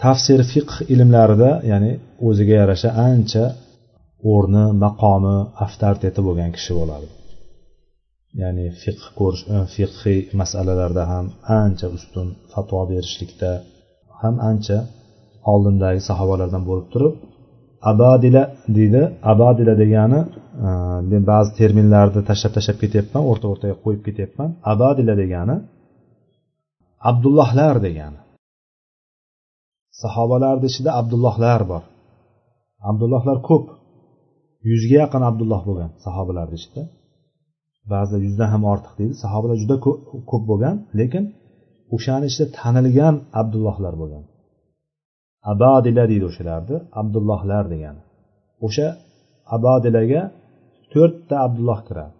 [0.00, 1.92] Tafsir fiqh ilmlarida ya'ni
[2.28, 3.44] o'ziga yarasha ancha
[4.32, 7.08] o'rni maqomi avtoriteti bo'lgan kishi bo'ladi.
[8.42, 11.26] Ya'ni fiqh ko'rish e, fiqhiy masalalarda ham
[11.60, 13.50] ancha ustun fatvo berishlikda
[14.20, 14.78] ham ancha
[15.52, 17.14] oldindagi sahobalardan bo'lib turib
[17.90, 18.42] abadila
[18.76, 19.02] deydi
[19.32, 20.20] abadila degani
[20.66, 20.68] e,
[21.10, 24.48] men ba'zi terminlarni tashlab tashlab ketyapman o'rta o'rtaga qo'yib ketyapman.
[24.72, 25.56] Abadila degani
[27.10, 28.20] abdullohlar degani.
[30.02, 31.82] Sahobalarni ichida abdullohlar bor.
[32.90, 33.66] Abdullohlar ko'p.
[34.70, 36.82] Yuzga yaqin abdulloh bo'lgan sahobalarni ichida
[37.92, 39.14] ba'zida yuzdan ham ortiq deydi.
[39.24, 39.76] Sahobalar juda
[40.30, 41.24] ko'p bo'lgan lekin
[41.94, 44.24] o'shani ichida tanilgan abdullohlar bo'lgan.
[45.52, 48.02] Abadila deydi o'shalarni abdullohlar degani
[48.66, 48.88] o'sha
[49.56, 50.22] abadilaga
[50.92, 52.14] to'rtta abdulloh kiradi.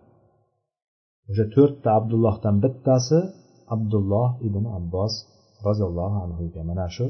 [1.31, 3.19] O'sha to'rtta abdullohdan bittasi
[3.75, 5.13] abdulloh ibn abbos
[5.67, 6.65] roziyallohu anhu ekan.
[6.71, 7.07] Mana shu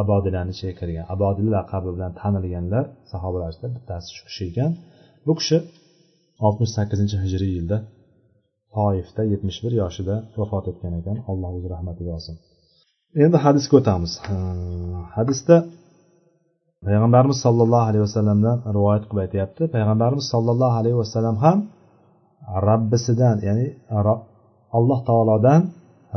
[0.00, 4.70] abodilani ichiga kirgan abodil laqabi bilan tanilganlar sahobalar ichida bittasi shu kishi ekan.
[5.26, 5.56] Bu kishi
[6.46, 7.76] oltmish sakkizinchi hijriy yilda
[8.76, 11.16] toifda yetmish bir yoshida vafot etgan ekan.
[11.30, 12.34] Alloh o'zi rahmatiga olsin.
[13.24, 14.12] Endi hadisga o'tamiz.
[15.16, 15.56] Hadisda
[16.86, 19.62] payg'ambarimiz sollallohu alayhi vasallamdan rivoyat qilib aytyapti.
[19.74, 21.58] Payg'ambarimiz sollallohu alayhi vasallam ham
[22.68, 23.66] rabbisidan ya'ni
[24.78, 25.60] alloh taolodan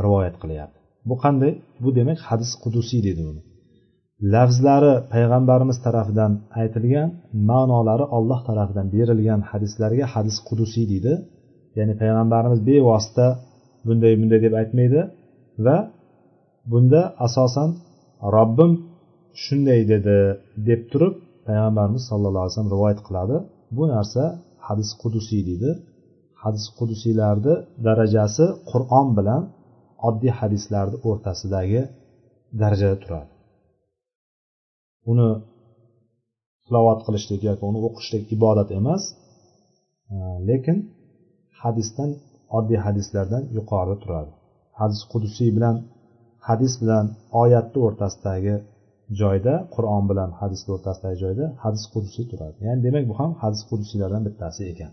[0.04, 0.78] rivoyat qilyapti.
[1.08, 1.52] Bu qanday?
[1.82, 3.42] Bu demak hadis qudusiy deydi buni.
[4.34, 7.08] Lafzlari payg'ambarimiz tarafidan aytilgan
[7.50, 11.12] ma'nolari olloh tarafidan berilgan hadislarga hadis qudusiy deydi.
[11.78, 13.26] Ya'ni payg'ambarimiz bevosita
[13.86, 15.00] bunday bunday deb aytmaydi
[15.66, 15.76] va
[16.70, 17.70] bunda asosan
[18.36, 18.72] robbim
[19.44, 20.16] shunday dedi
[20.68, 21.14] deb turib
[21.48, 23.36] payg'ambarimiz sallallohu alayhi vasallam rivoyat qiladi.
[23.76, 24.22] Bu narsa
[24.66, 25.70] hadis qudusiy deydi.
[26.42, 27.54] Hadis qudusiylarni
[27.86, 29.42] darajasi qur'on bilan
[30.08, 31.80] oddiy hadislarni o'rtasidagi
[32.62, 33.35] darajada turadi.
[35.10, 35.28] Uni
[36.66, 39.02] tilovat qilishlik yoki uni o'qishlik ibodat emas.
[40.48, 40.78] Lekin
[41.62, 42.10] hadisdan
[42.56, 44.32] oddiy hadislardan yuqorida turadi.
[44.80, 45.76] Hadis qudusiy bilan
[46.48, 47.06] hadis bilan
[47.42, 48.54] oyatni o'rtasidagi
[49.20, 52.56] joyda qur'on bilan hadisni o'rtasidagi joyda hadis qudusiy turadi.
[52.66, 54.92] Ya'ni demak bu ham hadis qudusiylardan bittasi ekan.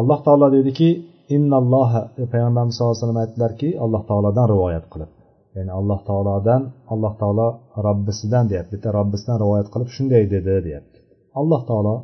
[0.00, 0.88] Alloh taolo deydiki
[1.36, 2.00] innalloha
[2.32, 5.10] payg'ambarimiz sallallohu alayhi vasallam aytdilarki alloh taolodan rivoyat qilib.
[5.56, 7.48] Ya'ni alloh taolodan alloh taolo
[7.86, 8.72] robbisidan deyapti.
[8.74, 10.98] Bitta robbisidan rivoyat qilib shunday dedi deyapti.
[11.40, 11.94] Alloh taolo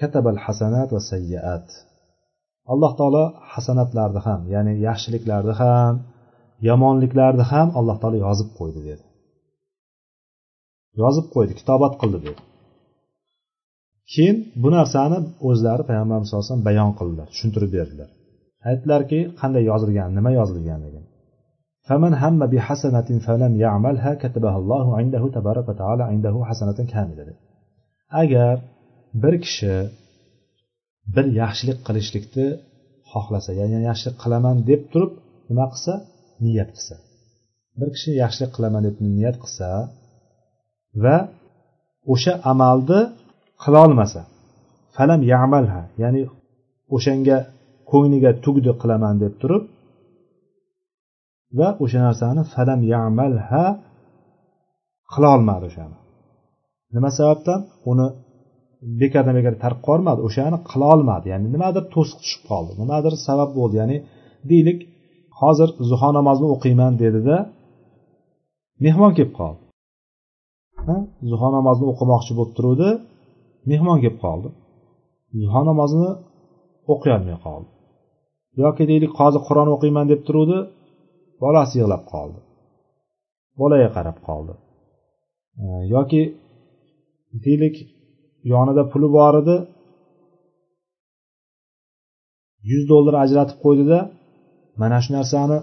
[0.00, 1.68] katabal hasanat va sayyaat
[2.72, 5.94] alloh taolo hasanatlarni ham ya'ni yaxshiliklarni ham
[6.68, 9.04] yomonliklarni ham alloh taolo yozib qo'ydi dedi.
[11.02, 12.42] Yozib qo'ydi kitobat qildi dedi.
[14.12, 18.08] Keyin bu narsani o'zlari payg'ambarimiz sallallohu alayhi vasallam bayon qildilar tushuntirib berdilar.
[18.68, 21.08] Aytdilarki qanday yozilgan nima yozilganligini.
[21.87, 27.33] فمن هم بحسنة فلم يعملها كتبها الله عنده تبارك وتعالى عنده حسنة كاملة
[28.21, 28.59] agar
[29.13, 29.75] bir kishi
[31.15, 32.47] bir yaxshilik qilishlikni
[33.11, 35.11] xohlasa ya'ni yaxshilik qilaman deb turib
[35.49, 35.93] nima qilsa
[36.45, 36.95] niyat qilsa
[37.79, 39.67] bir kishi yaxshilik qilaman deb niyat qilsa
[41.03, 41.17] va
[42.13, 43.01] o'sha amalni
[43.63, 44.21] qilolmasa
[44.95, 46.21] falam yamalha ya'ni
[46.95, 47.37] o'shanga
[47.91, 49.63] ko'ngliga tugdi qilaman deb turib
[51.58, 53.64] va o'sha narsani falam yamalha
[55.12, 55.96] qilolmadi o'shani.
[56.94, 57.60] Nima sababdan?
[57.90, 58.06] Uni
[59.00, 63.74] bekardan bekarga tark qolmadi o'shani qilolmadi ya'ni nimadir to'siq tushib qoldi nimadir sabab bo'ldi.
[63.82, 63.96] Ya'ni
[64.50, 64.78] deylik
[65.40, 67.36] hozir zuho namozini o'qiyman dedida
[68.84, 69.62] mehmon kelib qoldi.
[71.30, 72.88] Zuho namozini o'qimoqchi bo'lib turuvdi
[73.70, 74.48] mehmon kelib qoldi.
[75.42, 76.10] Zuho namozini
[76.92, 77.68] o'qiyolmay qoldi.
[78.62, 80.58] Yoki deylik hozir qur'on o'qiyman deb turuvdi
[81.42, 82.40] bolasi yig'lab qoldi.
[83.60, 84.54] Bolaga qarab qoldi.
[85.94, 86.22] Yoki
[87.44, 87.76] deylik
[88.52, 89.56] yonida puli bor edi.
[92.70, 93.98] Yuz dollar ajratib qo'ydida
[94.80, 95.58] mana shu narsani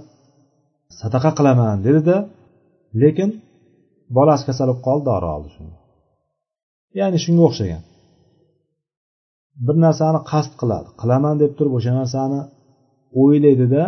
[1.00, 2.16] sadaqa qilaman dedida
[3.02, 3.30] lekin
[4.18, 5.78] bolasi kasal bo'lib qoldi dori oldi shunga.
[7.00, 7.84] Ya'ni shunga o'xshagan.
[9.66, 12.40] Bir narsani qasd qiladi qilaman deb turib o'sha narsani
[13.22, 13.84] o'ylaydida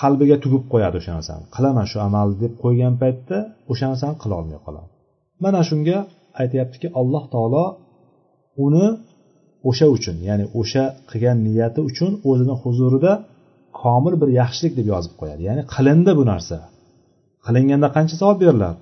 [0.00, 3.38] qalbiga tugib qo'yadi o'sha narsani qilaman shu amalni deb qo'ygan paytda
[3.72, 4.88] o'sha narsani qilolmay qoladi
[5.44, 5.96] mana shunga
[6.42, 7.64] aytyaptiki alloh taolo
[8.66, 8.86] uni
[9.68, 13.12] o'sha uchun ya'ni o'sha qilgan niyati uchun o'zini huzurida
[13.82, 15.42] komil bir yaxshilik deb yozib qo'yadi.
[15.48, 16.56] Ya'ni qilindi bu narsa.
[17.46, 18.78] Qilinganda qancha savob beriladi?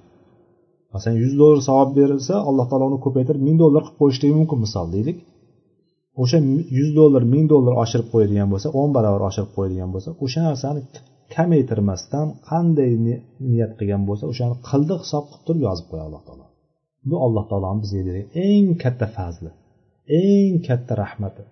[0.95, 4.87] Masalan yuz dollar savob berilsa alloh taolo uni ko'paytirib ming dollar qilib qo'yishligi mumkin misol
[4.95, 5.19] deylik.
[6.23, 6.39] O'sha
[6.79, 10.81] yuz dollar ming dollar oshirib qo'yadigan bo'lsa o'n barobar oshirib qo'yadigan bo'lsa o'sha narsani
[11.35, 12.93] kamaytirmasdan qanday
[13.51, 16.45] niyat qilgan bo'lsa o'shani qildi hisob qilib turib yozib qo'yadi alloh taolo.
[17.09, 19.51] Bu alloh taoloni bizga bergan eng katta fazli
[20.23, 21.43] eng katta rahmati.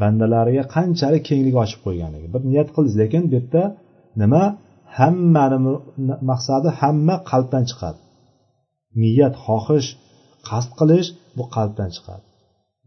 [0.00, 2.26] Bandalariga qanchalik kenglik ochib qo'yganligi.
[2.34, 3.62] Bir niyat qildingiz lekin bu yerda
[4.22, 4.44] nima?
[4.98, 5.58] Hammani
[6.30, 8.00] maqsadi hamma qalbdan chiqadi.
[9.02, 9.88] Niyat xohish
[10.48, 12.27] qasd qilish bu qalbdan chiqadi.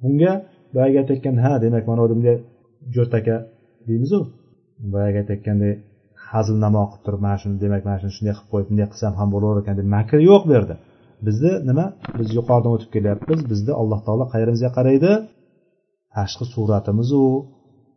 [0.03, 0.31] Bunga
[0.73, 2.37] boyagi aytayotgan ha demak mana bunday
[2.95, 3.35] jo'rtaka
[3.87, 4.19] deymizu.
[4.93, 5.75] Boyagi aytayotgandek
[6.31, 9.57] hazilnamo qilib turib mana shuni demak mana shuni shunday qilib qo'yib bunday qilsam ham bo'laver
[9.63, 10.75] ekan deb makr yo'q bu yerda.
[11.25, 11.85] Bizni nima?
[12.19, 15.11] Biz yuqoridan o'tib kelyapmiz bizni alloh taolo qayerimizga qaraydi.
[16.15, 17.23] Tashqi suratimizu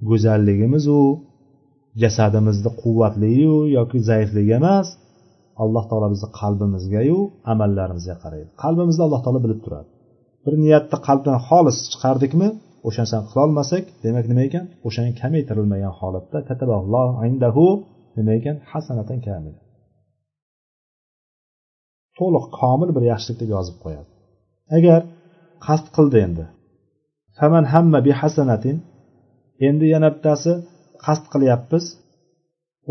[0.08, 1.00] go'zalligimizu
[2.02, 4.88] jasadimizni quvvatligiyu yoki zaifligi emas
[5.62, 7.18] alloh taolo bizni qalbimizgayu
[7.52, 8.48] amallarimizga qaraydi.
[8.62, 9.88] Qalbimizni alloh taolo bilib turadi.
[10.44, 12.48] Bir niyatni qalbdan xolis chiqardikmi
[12.86, 14.64] o'sha narsani qilolmasak demak nima ekan?
[14.86, 16.38] O'shani kamaytirilmagan holatda
[17.28, 17.66] indahu
[18.16, 18.56] nima ekan?
[18.70, 19.54] Hasanatan kamil
[22.18, 24.10] to'liq komil bir yaxshilik deb yozib qo'yadi.
[24.76, 25.00] Agar
[25.66, 26.44] qasd qildi endi.
[27.38, 28.76] Faman hamma bi hasanatin
[29.68, 30.52] endi yana bittasi
[31.04, 31.84] qasd qilyapmiz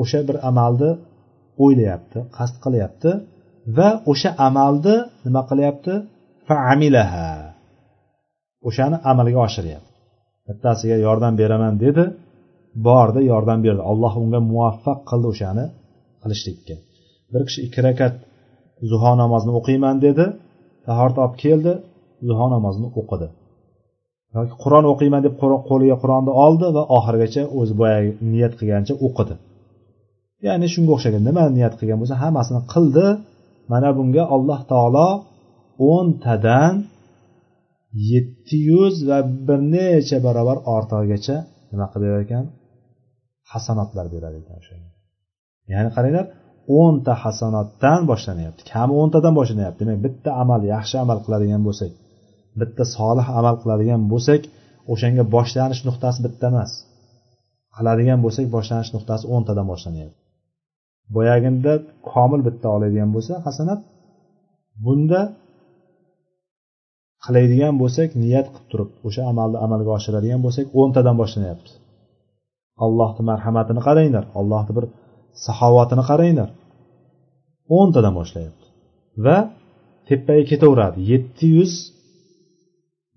[0.01, 0.91] o'sha bir amalni
[1.63, 3.11] o'ylayapti qasd qilyapti
[3.77, 5.93] va o'sha amalni nima qilyapti?
[6.47, 7.29] Faamilaha.
[8.67, 9.91] O'shani amalga oshiryapti.
[10.47, 12.03] Bittasiga yordam beraman dedi.
[12.87, 13.81] Bordi yordam berdi.
[13.91, 15.65] Alloh unga muvaffaq qildi o'shani
[16.21, 16.75] qilishlikka.
[17.33, 18.13] Bir kishi ikki rakat
[18.89, 20.25] zuho namozini o'qiyman dedi.
[20.87, 21.71] Tahorat olib keldi
[22.27, 23.27] zuho namozini o'qidi.
[24.35, 25.33] Yoki qur'on o'qiyman deb
[25.69, 29.35] qo'liga qur'onni oldi va oxirigacha o'zi boyagi niyat qilgancha o'qidi.
[30.47, 33.05] Ya'ni shunga o'xshagan nima niyat qilgan bo'lsa hammasini qildi.
[33.71, 35.07] Mana bunga alloh taolo
[35.91, 36.73] o'ntadan
[38.11, 41.37] yetti yuz va bir necha barobar ortig'igacha
[41.71, 42.45] nima qilib berar ekan
[43.51, 44.59] hasanotlar berar ekan
[45.71, 46.25] ya'ni qaranglar
[46.79, 48.61] o'nta hasanotdan boshlanyapti.
[48.73, 49.79] Kami o'ntadan boshlanyapti.
[49.83, 51.91] Demak bitta amal yaxshi amal qiladigan bo'lsak
[52.59, 54.41] bitta solih amal qiladigan bo'lsak
[54.93, 56.71] o'shanga boshlanish nuqtasi bitta emas.
[57.77, 60.19] Qiladigan bo'lsak boshlanish nuqtasi o'ntadan boshlanyapti.
[61.15, 61.73] Boyaginda
[62.11, 63.79] komil bitta oladigan bo'lsa hasanat
[64.85, 65.21] bunda
[67.25, 71.71] qiladigan bo'lsak niyat qilib turib o'sha amalni amalga oshiradigan bo'lsak o'ntadan boshlanyapti.
[72.85, 74.85] Allohni marhamatini qaranglar allohni bir
[75.45, 76.49] saxovatini qaranglar.
[77.77, 78.65] O'ntadan boshlayapti.
[79.25, 79.37] Va
[80.07, 80.97] tepaga ketaveradi.
[81.11, 81.73] Yetti yuz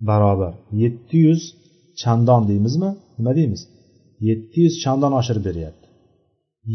[0.08, 1.40] barobar yetti yuz
[2.00, 2.90] chandon deymizmi?
[3.18, 3.62] Nima deymiz?
[4.28, 5.86] Yetti yuz chandon oshirib beryapti.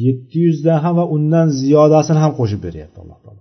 [0.05, 3.40] Yetti yuzdan ham va undan ziyodasini ham qo'shib beryapti alloh taolo.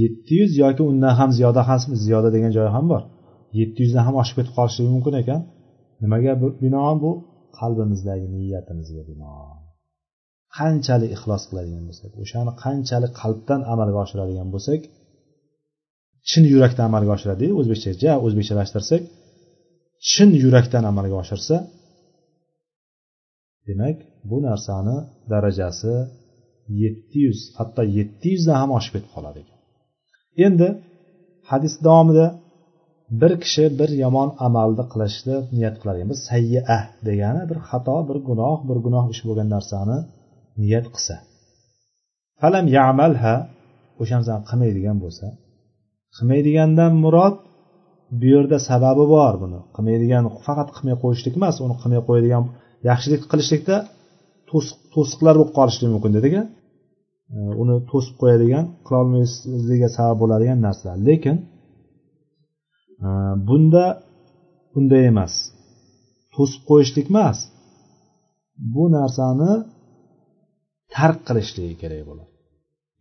[0.00, 3.02] Yetti yuz yoki undan ham ziyoda ham ziyoda degan joyi ham bor.
[3.58, 5.40] Yetti yuzdan ham oshib ketib qolishligi mumkin ekan.
[6.02, 6.32] Nimaga?
[6.62, 7.10] Binoan bu
[7.58, 9.58] qalbimizdagi niyatimizga binoan
[10.58, 14.80] qanchalik ixlos qiladigan bo'lsak o'shani qanchalik qalbdan amalga oshiradigan bo'lsak
[16.28, 19.02] chin yurakdan amalga oshiradi o'zbekchaga o'zbekchalashtirsak
[20.10, 21.56] chin yurakdan amalga oshirsa
[23.68, 23.96] demak
[24.30, 24.96] bu narsani
[25.32, 25.94] darajasi
[26.82, 29.55] yetti yuz hatto yetti yuzdan ham oshib ketib qoladi ekan.
[30.44, 30.68] Endi
[31.50, 32.26] hadis davomida
[33.20, 38.18] bir kishi bir yomon amalni qilishni niyat qilar ekan bir sayyiah degani bir xato bir
[38.28, 39.98] gunoh bir gunoh ish bo'lgan narsani
[40.60, 41.14] niyat qilsa.
[42.40, 43.34] Falam yamalha
[44.00, 45.26] o'sha narsani qilmaydigan bo'lsa.
[46.16, 47.36] Qilmaydigandan murod
[48.20, 49.60] bu yerda sababi bor buni.
[49.76, 52.44] Qilmaydigan faqat qilmay qo'yishlik emas uni qilmay qo'yadigan
[52.88, 53.76] yaxshilik qilishlikda
[54.94, 56.32] to'siqlar bo'lib qolishligi mumkin dedik
[57.62, 60.98] uni to'sib qo'yadigan qilolmaysligiga sabab bo'ladigan narsalar.
[61.08, 61.36] Lekin
[63.06, 63.08] e,
[63.48, 63.84] bunda
[64.78, 65.32] unday emas.
[66.34, 67.38] To'sib qo'yishlik emas.
[68.74, 69.52] Bu narsani
[70.94, 72.30] tark qilishligi kerak bo'ladi.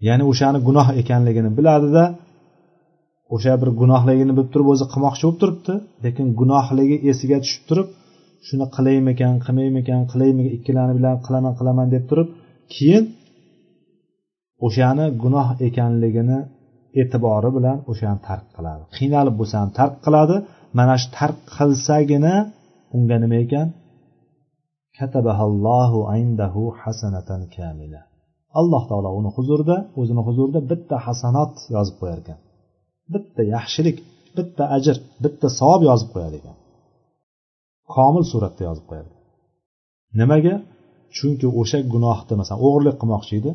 [0.08, 2.04] Ya'ni o'shani gunoh ekanligini biladida
[3.36, 5.74] o'sha bir gunohligini bilib turib o'zi qilmoqchi bo'lib turibdi.
[6.06, 7.88] Lekin gunohligi esiga tushib turib
[8.48, 12.30] shuni qilaymikan qilmaymikan qilaymikan ikkilanib qilaman qilaman deb turib
[12.76, 13.04] keyin
[14.65, 16.39] o'shani gunoh ekanligini
[17.01, 18.84] e'tibori bilan o'shani tark qiladi.
[18.97, 20.36] Qiynalib bo'lsa ham tark qiladi
[20.78, 22.36] mana shu tark qilsagina
[22.95, 23.67] unga nima ekan?
[26.23, 28.01] Indahu hasanatan kamila.
[28.60, 32.39] Alloh taolo uni huzurida o'zini huzurida bitta hasanot yozib qo'yar ekan.
[33.13, 33.97] Bitta yaxshilik
[34.38, 36.56] bitta ajr bitta savob yozib qo'yar ekan.
[37.95, 39.12] Komil suratda yozib qo'yadi.
[40.19, 40.56] Nimaga?
[41.17, 43.51] Chunki o'sha gunohni masalan o'g'irlik qilmoqchi edi.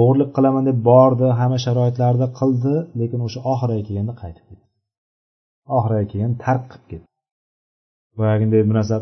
[0.00, 4.64] O'g'irlik qilaman deb bordi hamma sharoitlarda qildi lekin o'sha oxiriga kelganda qaytib ketdi.
[5.76, 7.06] Oxiriga kelganda tark qilib ketdi.
[8.18, 8.96] Boyagiday bir narsa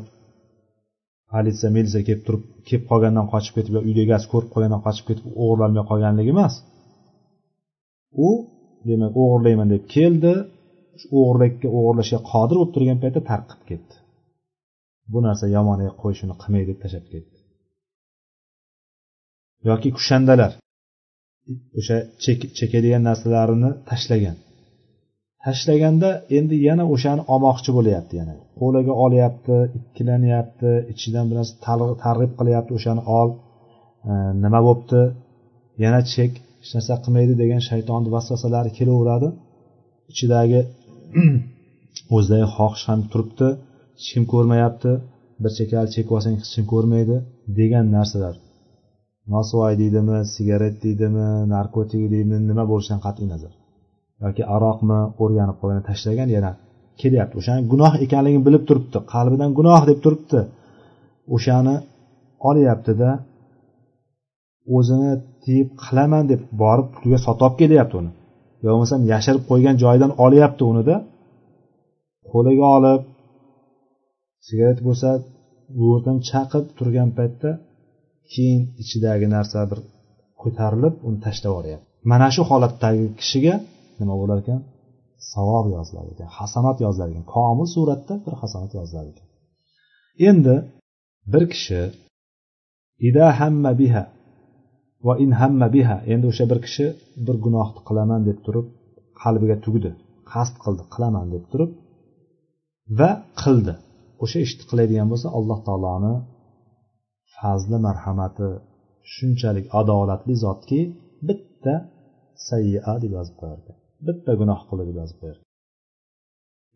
[1.32, 5.26] politsiya militsiya kelib turib kelib qolgandan qochib ketib yo uyda egasi ko'rib qolgandan qochib ketib
[5.42, 6.54] o'g'irlolmay qolganligi emas.
[8.26, 8.28] U
[8.88, 10.32] demak o'g'irlayman deb keldi
[11.18, 13.94] o'g'irlikka o'g'irlashga qodir bo'lib turgan paytda tark qilib ketdi.
[15.12, 17.36] Bu narsa yomon qo'y shuni qilmay deb tashlab ketdi.
[19.68, 20.52] Yoki kushandalar.
[21.78, 21.96] O'sha
[22.58, 24.36] chekadigan narsalarini tashlagan.
[25.44, 28.34] Tashlaganda endi yana o'shani olmoqchi bo'lyapti yana.
[28.60, 31.54] Qo'liga olyapti ikkilanyapti ichidan bir narsa
[32.06, 33.28] targ'ib qilyapti o'shani ol
[34.10, 34.12] e,
[34.44, 35.00] nima bo'libdi
[35.84, 39.28] yana chek hech narsa qilmaydi degan shaytonni vasvasalari kelaveradi.
[40.12, 40.60] Ichidagi
[42.16, 43.48] o'zidagi xohish ham turibdi
[43.98, 44.92] hech kim ko'rmayapti
[45.42, 47.16] bir chekali chekib olsang hech kim ko'rmaydi
[47.58, 48.34] degan narsalar.
[49.34, 53.52] Nosvoy deydimi sigaret deydimi narkotik deydimi nima bo'lishidan qat'iy nazar.
[54.24, 56.52] Yoki aroqmi o'rganib qolgan tashlagan yana
[57.00, 57.34] kelyapti.
[57.40, 60.40] O'shani gunoh ekanligini bilib turibdi qalbidan gunoh deb turibdi.
[61.34, 61.74] O'shani
[62.48, 63.10] olyaptida
[64.76, 65.12] o'zini
[65.44, 68.10] tiyib qilaman deb borib pulga sotib olib kelyapti uni.
[68.62, 70.96] Yo bo'lmasam yashirib qo'ygan joyidan olyapti unida
[72.32, 73.02] qo'liga olib
[74.46, 75.08] sigaret bo'lsa
[75.78, 75.88] bu
[76.30, 77.50] chaqib turgan paytda
[78.32, 79.80] keyin ichidagi narsa bir
[80.42, 83.54] ko'tarilib uni tashlab yuboryapti mana shu holatdagi kishiga
[84.00, 84.60] nima bo'lar ekan?
[85.32, 87.24] Savob yozilar ekan hasanat yozilar ekan.
[87.34, 89.26] Komil suratda bir hasanat yozilar ekan.
[90.28, 90.54] Endi
[91.32, 91.80] bir kishi
[93.08, 94.04] ida hamma biha
[95.06, 96.86] va in hamma biha endi o'sha bir kishi
[97.26, 98.66] bir gunohni qilaman deb turib
[99.22, 99.90] qalbiga tugdi.
[100.32, 101.70] Qasd qildi qilaman deb turib
[102.98, 103.10] va
[103.42, 103.74] qildi.
[104.24, 106.14] O'sha ishni qiladigan bo'lsa alloh taoloni
[107.40, 108.48] fazli marhamati
[109.14, 110.80] shunchalik adolatli zotki
[111.28, 111.74] bitta
[112.48, 113.76] sayya deb yozib qo'yarkan
[114.06, 115.46] bitta gunoh qildi deb yozib qo'yarkan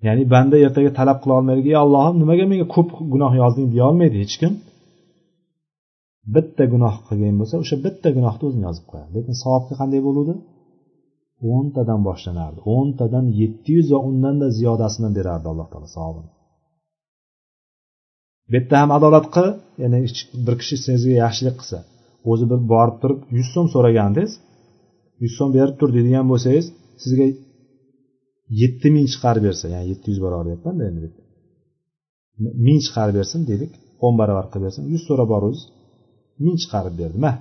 [0.07, 3.67] ya'ni banda ertaga talab qila olmaydi ey allohim nimaga menga ko'p gunoh yozding?
[3.75, 4.53] deyolmaydi hech kim.
[6.35, 9.11] Bitta gunoh qilgan bo'lsa o'sha bitta gunohni o'zini yozib qo'yadi.
[9.17, 10.35] Lekin savobga qanday bo'luvdi?
[11.55, 12.61] O'ntadan boshlanardi.
[12.77, 16.31] O'ntadan yetti yuz va undanda ziyodasini berardi alloh taolo savobini.
[18.49, 19.47] Bu yerda ham adolat qil
[19.83, 19.99] ya'ni
[20.47, 21.79] bir kishi sizga yaxshilik qilsa.
[22.31, 24.33] O'zi bir borib turib yuz so'm so'ragandingiz
[25.25, 26.67] yuz so'm berib tur deydigan bo'lsangiz
[27.03, 27.27] sizga
[28.61, 31.09] yetti ming chiqarib bersa ya'ni yetti yuz barobar deyapmanda endi
[32.67, 33.73] ming chiqarib bersin deylik
[34.05, 35.63] o'n barobar qilib bersin yuz so'rab boruvdiz
[36.45, 37.17] ming chiqarib berdi.
[37.25, 37.33] Ma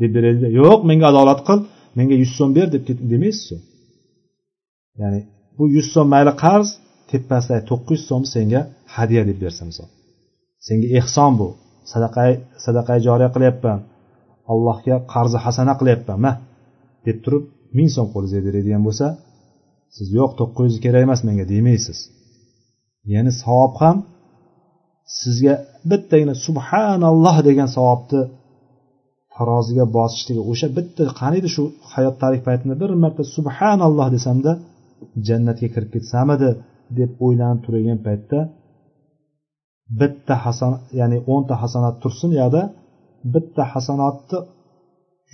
[0.00, 1.58] deb beraylik yo'q menga adolat qil
[1.98, 2.82] menga yuz so'm ber deb
[3.12, 3.56] demaysizchi?
[5.00, 5.20] Ya'ni
[5.56, 6.68] bu yuz so'm mayli qarz
[7.10, 8.60] tepasidagi to'qqiz yuz so'mni senga
[8.96, 9.88] hadya deb bersa misol.
[10.66, 11.48] Senga ehson bu.
[11.92, 12.22] Sadaqa
[12.64, 13.78] sadaqa joriya qilyapman.
[14.52, 16.32] Allohga qarzi hasana qilyapman ma?
[17.06, 17.44] Deb turib
[17.76, 19.06] ming so'm qo'lingizga beradigan bo'lsa
[19.96, 21.98] siz yo'q to'qqiz yuz kerak emas menga demaysiz.
[23.12, 23.96] Ya'ni savob ham
[25.20, 25.54] sizga
[25.90, 28.22] bittagina subhanalloh degan savobni
[29.36, 31.62] taroziga bosishligi o'sha bitta qaniydi shu
[31.92, 34.52] hayot tarix paytimda bir marta subhanalloh desamda
[35.28, 36.50] jannatga kirib ketsamidi
[36.98, 38.38] deb o'ylanib turgan paytda
[40.00, 42.62] bitta hasanat ya'ni o'nta hasanat tursin u yoqda
[43.34, 44.38] bitta hasanatni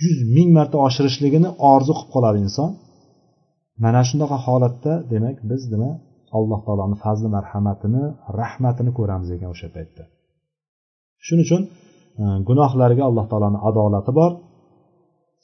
[0.03, 2.69] yuz ming marta oshirishligini orzu qilib qoladi inson.
[3.83, 5.91] Mana shunaqa holatda demak biz nima?
[6.37, 8.03] Alloh taoloni fazli marhamatini
[8.41, 10.03] rahmatini ko'ramiz ekan o'sha paytda.
[11.25, 11.61] Shuning uchun
[12.21, 14.31] e, gunohlarga alloh taoloni adolati bor.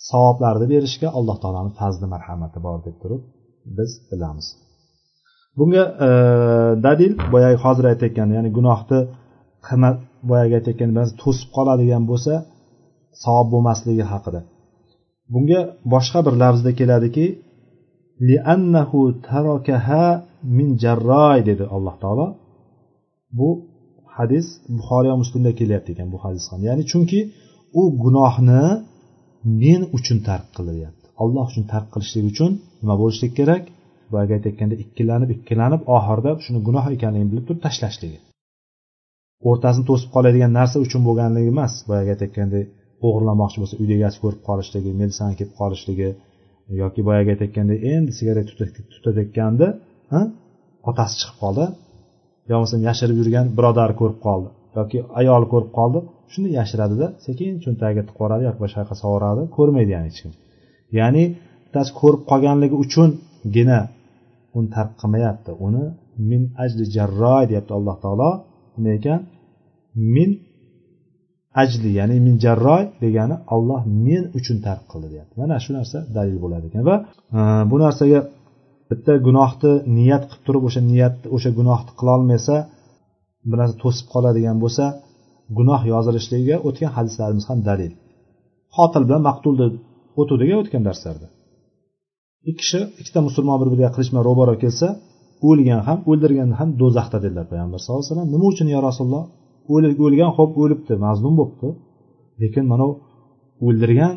[0.10, 3.22] Savoblarni berishga alloh taoloni fazli marhamati bor deb turib
[3.78, 4.48] biz bilamiz.
[5.58, 6.10] Bunga e,
[6.86, 9.00] dalil boyagi hozir aytayotgan ya'ni gunohni
[9.68, 9.90] qilma
[10.30, 10.90] boyagi aytayotgan
[11.22, 12.34] to'sib qoladigan bo'lsa
[13.24, 14.40] savob bo'lmasligi haqida.
[15.34, 15.62] Bunga
[15.94, 17.26] boshqa bir lafzda keladiki
[18.30, 19.00] liannahu
[19.30, 20.06] tarakaha
[20.58, 22.28] min jarroy dedi alloh taolo.
[23.38, 23.50] Bu
[24.18, 24.46] hadis
[24.78, 26.60] buxoriy va muslimda kelyapti ekan bu hadis ham.
[26.68, 27.20] Ya'ni chunki
[27.80, 28.64] u gunohni
[29.62, 32.52] men uchun tark qildi deyapti alloh uchun tark qilishlik uchun
[32.82, 33.64] nima bo'lishlik kerak?
[34.14, 38.20] Boyagi aytayotganda ikkilanib ikkilanib oxirida shuni gunoh ekanligini bilib turib tashlashligi
[39.50, 42.66] o'rtasini to'sib qoladigan narsa uchun bo'lganligi emas boyagi aytayotgandek
[43.06, 46.10] o'g'irlamoqchi bo'lsa uyda egasi ko'rib qolishligi militsiyani kelib qolishligi
[46.82, 48.48] yoki boyagi aytayotgandek endi sigaret
[48.94, 49.68] tutatayotganda
[50.90, 51.66] otasi chiqib qoldi.
[52.50, 56.00] Yo bo'lmasam yashirib yurgan birodari ko'rib qoldi yoki ayoli ko'rib qoldi.
[56.34, 60.34] Shuni yashiradida sekin cho'ntagiga tiqib yuboradi yoki boshqa yoqqa sovuradi ko'rmaydi ya'ni hech kim.
[61.00, 61.24] Ya'ni
[61.66, 63.80] bittasi ko'rib qolganligi uchungina
[64.58, 65.52] uni tark qilmayapti.
[65.68, 65.84] Uni
[66.30, 68.32] min ajli jarroy deyapti alloh taolo.
[68.76, 69.20] Nima ekan?
[70.16, 70.30] Min
[71.64, 75.34] ajli ya'ni min jarroy degani olloh men uchun tark qildi deyapti.
[75.42, 76.84] Mana shu narsa dalil bo'ladi ekan.
[76.90, 76.96] Va
[77.38, 77.40] e,
[77.72, 78.20] bu narsaga
[78.90, 82.56] bitta gunohni niyat qilib turib o'sha niyatni o'sha gunohni qilolmasa
[83.50, 84.86] bir narsa to'sib qoladigan bo'lsa
[85.58, 87.92] gunoh yozilishligiga o'tgan hadislarimiz ham dalil.
[88.76, 89.68] Qotil bilan maqtulni
[90.22, 91.28] o'tuvdik o'tgan darslarda.
[92.50, 94.88] Ikki kishi ikkita musulmon bir biriga qilishma ro'baro kelsa
[95.50, 98.30] o'lgan ham o'ldirgan ham do'zaxda dedilar payg'ambar sallallohu alayhi vasallam.
[98.36, 99.24] Nima uchun yo rasululloh?
[100.06, 101.70] O'lgan ho'p o'libdi mazlum bo'libdi
[102.42, 102.86] lekin mana
[103.68, 104.14] o'ldirgan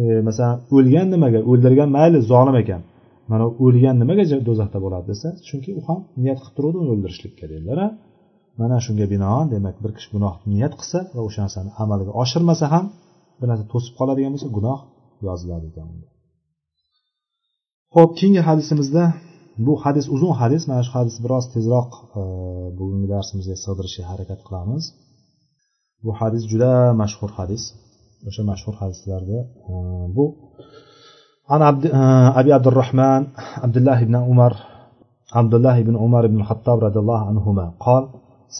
[0.00, 1.40] e, masalan o'lgan nimaga?
[1.50, 2.82] O'ldirgan mayli zolim ekan.
[3.32, 7.78] Mana o'lgan nimaga do'zaxda bo'ladi desa chunki u ham niyat qilib turuvdi uni o'ldirishlikka dedilar
[8.60, 12.84] mana shunga binoan demak bir kishi gunoh niyat qilsa va o'sha narsani amalga oshirmasa ham
[13.40, 14.78] bir narsa to'sib qoladigan bo'lsa gunoh
[15.26, 15.86] yoziladi ekan
[17.95, 19.03] ho'p keyingi hadisimizda
[19.65, 22.21] bu hadis uzun hadis mana shu hadis biroz tezroq e,
[22.77, 24.83] bugungi darsimizga sig'dirishga harakat qilamiz
[26.05, 27.63] bu hadis juda mashhur hadis
[28.27, 29.39] o'sha mashhur hadislarda
[29.71, 29.73] e,
[30.17, 30.25] bu
[31.53, 31.85] عن عبد
[32.39, 33.21] أبي عبد الرحمن
[33.63, 34.53] عبد الله بن عمر
[35.39, 38.03] عبد الله بن عمر بن الخطاب رضي الله عنهما قال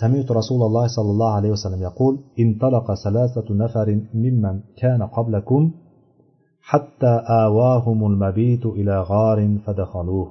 [0.01, 5.72] سمعت رسول الله صلى الله عليه وسلم يقول انطلق ثلاثة نفر ممن كان قبلكم
[6.71, 7.12] حتى
[7.45, 10.29] آواهم المبيت إلى غار فدخلوه.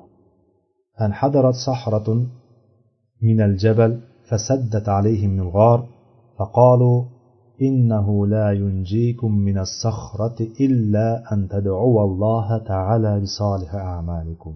[1.00, 2.08] فانحدرت صحرة
[3.22, 3.92] من الجبل
[4.30, 5.80] فسدت عليهم الغار
[6.40, 7.04] فقالوا
[7.62, 14.54] إنه لا ينجيكم من الصخرة إلا أن تدعوا الله تعالى بصالح أعمالكم.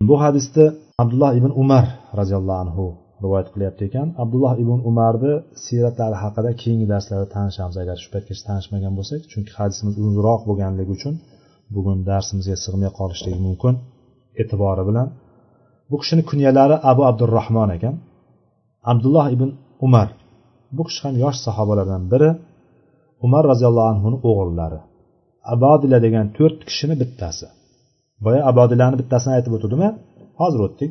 [0.00, 2.84] Bu hadisda abdulloh ibn umar roziyallohu anhu
[3.22, 4.06] rivoyat qilyapti ekan.
[4.22, 5.32] Abdulloh ibn umarni
[5.64, 7.76] siyratlari haqida keyingi darslarda tanishamiz.
[7.82, 11.14] Agar shu paytgacha tanishmagan bo'lsak chunki hadisimiz uzunroq bo'lganligi uchun
[11.74, 13.74] bugun darsimizga sig'may qolishligi mumkin
[14.40, 15.08] e'tibori bilan.
[15.90, 17.94] Bu kishini kunyalari abu abdurahmon ekan.
[18.92, 19.48] Abdulloh ibn
[19.86, 20.08] umar
[20.76, 22.30] bu kishi ham yosh sahobalardan biri.
[23.26, 24.78] Umar roziyallohu anhuni o'g'illari.
[25.54, 27.46] Abodila degan to'rt kishini bittasi.
[28.24, 29.88] Boya abodilani bittasini aytib o'tdimi
[30.40, 30.90] hozir o'tdik.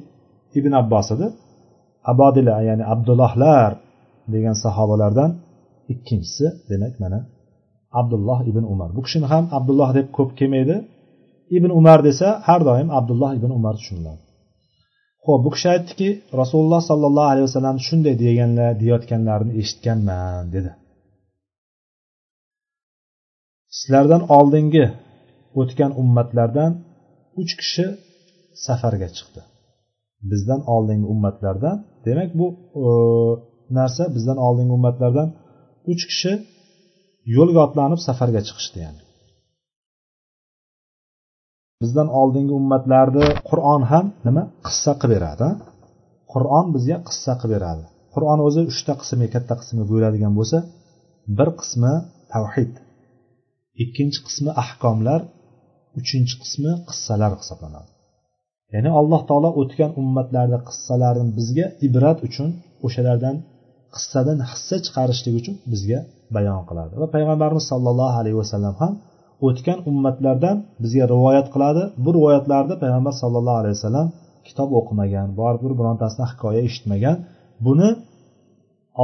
[0.60, 1.28] Ibn abbos edi
[2.12, 3.72] abodila ya'ni abdullohlar
[4.34, 5.32] degan sahobalardan
[5.94, 7.20] ikkinchisi demak mana
[8.00, 8.90] abdulloh ibn umar.
[8.98, 10.76] Bu kishini ham abdulloh deb ko'p kelmaydi.
[11.58, 14.22] Ibn umar desa har doim abdulloh ibn umar tushuniladi.
[15.26, 16.10] Ho'p bu kishi aytdiki
[16.42, 20.72] rasululloh sollallohu alayhi vasallam shunday deganlar deyayotganlarini eshitganman dedi.
[23.78, 24.86] Sizlardan oldingi
[25.62, 26.72] o'tgan ummatlardan
[27.42, 27.86] uch kishi
[28.66, 29.42] safarga chiqdi.
[30.32, 31.78] Bizdan oldingi ummatlardan.
[32.06, 32.48] Demak bu
[32.84, 32.90] e,
[33.78, 35.30] narsa bizdan oldingi ummatlardan
[35.92, 36.34] uch kishi
[37.36, 39.02] yo'lga otlanib safarga chiqishdi ya'ni.
[41.82, 44.44] Bizdan oldingi ummatlarni qur'on ham nima?
[44.68, 45.50] Qissa qilib beradi
[46.34, 47.84] qur'on bizga qissa qilib beradi.
[48.14, 50.58] Qur'on o'zi uchta qismga katta qismga bo'ladigan bo'lsa
[51.38, 51.94] bir qismi
[52.34, 52.74] tavhid
[53.84, 55.22] ikkinchi qismi ahkomlar
[56.00, 57.90] uchinchi qismi qissalar hisoblanadi.
[58.74, 62.50] Ya'ni alloh taolo o'tgan ummatlarni qissalarini bizga ibrat uchun
[62.86, 63.36] o'shalardan
[63.96, 66.00] qissadan hissa chiqarishlik uchun bizga
[66.36, 66.94] bayon qiladi.
[67.02, 68.94] Va payg'ambarimiz sollallohu alayhi vasallam ham
[69.48, 71.84] o'tgan ummatlardan bizga rivoyat qiladi.
[72.04, 74.08] Bu rivoyatlarni payg'ambar sallallohu alayhi vasallam
[74.48, 77.18] kitob o'qimagan borib bir birontasini hikoya eshitmagan.
[77.66, 77.90] Buni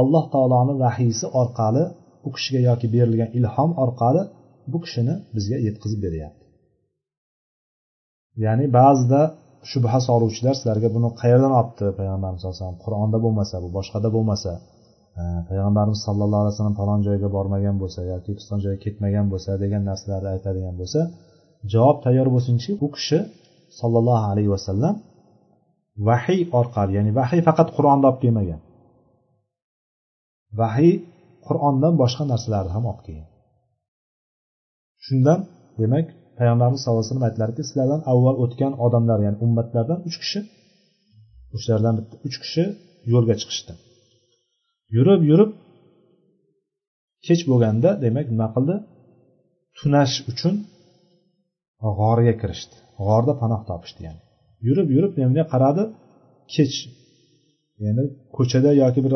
[0.00, 1.84] alloh taoloni vahiysi orqali
[2.26, 4.22] u kishiga yoki berilgan ilhom orqali
[4.72, 6.42] bu kishini bizga yetkazib beryapti.
[8.44, 9.20] Ya'ni ba'zida
[9.70, 12.80] shubha soluvchilar sizlarga buni qayerdan olibdi payg'ambarimiz sallallohu alayhi vasallam?
[12.84, 14.52] Qur'onda bo'lmasa bu boshqada bo'lmasa
[15.20, 19.82] e, payg'ambarimiz sallallohu alayhi vasallam falon joyga bormagan bo'lsa yoki piston joyga ketmagan bo'lsa degan
[19.90, 21.00] narsalarni aytadigan bo'lsa
[21.72, 23.18] javob tayyor bo'lsinchi u kishi
[23.80, 24.94] sollallohu alayhi vasallam
[26.08, 28.60] vahiy orqali ya'ni vahiy faqat qur'onni olib kelmagan.
[30.60, 30.94] Vahiy
[31.46, 33.28] qur'ondan boshqa narsalarni ham olib kelgan.
[35.04, 35.40] Shundan
[35.80, 36.06] demak
[36.38, 40.40] payg'ambarimiz sallallohu alayhi vasallam aytilarki sizlardan avval o'tgan odamlar ya'ni ummatlardan uch kishi
[41.56, 42.64] o'shalardan bitta uch kishi
[43.12, 43.72] yo'lga chiqishdi.
[44.96, 45.50] Yurib yurib
[47.26, 48.76] kech bo'lganda demak nima qildi?
[49.78, 50.54] Tunash uchun
[51.98, 52.76] g'orga kirishdi.
[53.06, 54.20] G'orda panoh topishdi ya'ni.
[54.66, 55.82] Yurib yurib bunday qaradi
[56.54, 56.74] kech
[57.84, 58.04] ya'ni
[58.36, 59.12] ko'chada yoki bir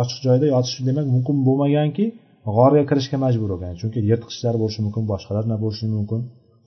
[0.00, 2.04] ochiq joyda yotish demak mumkin bo'lmaganki
[2.56, 6.20] g'orga kirishga majbur bo'lgan chunki yirtqichlar bo'lishi mumkin boshqalar bo'lishi mumkin?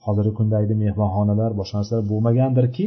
[0.06, 2.86] Hozirgi kunda aydi mehmonxonalar boshqa narsalar bo'lmagandirki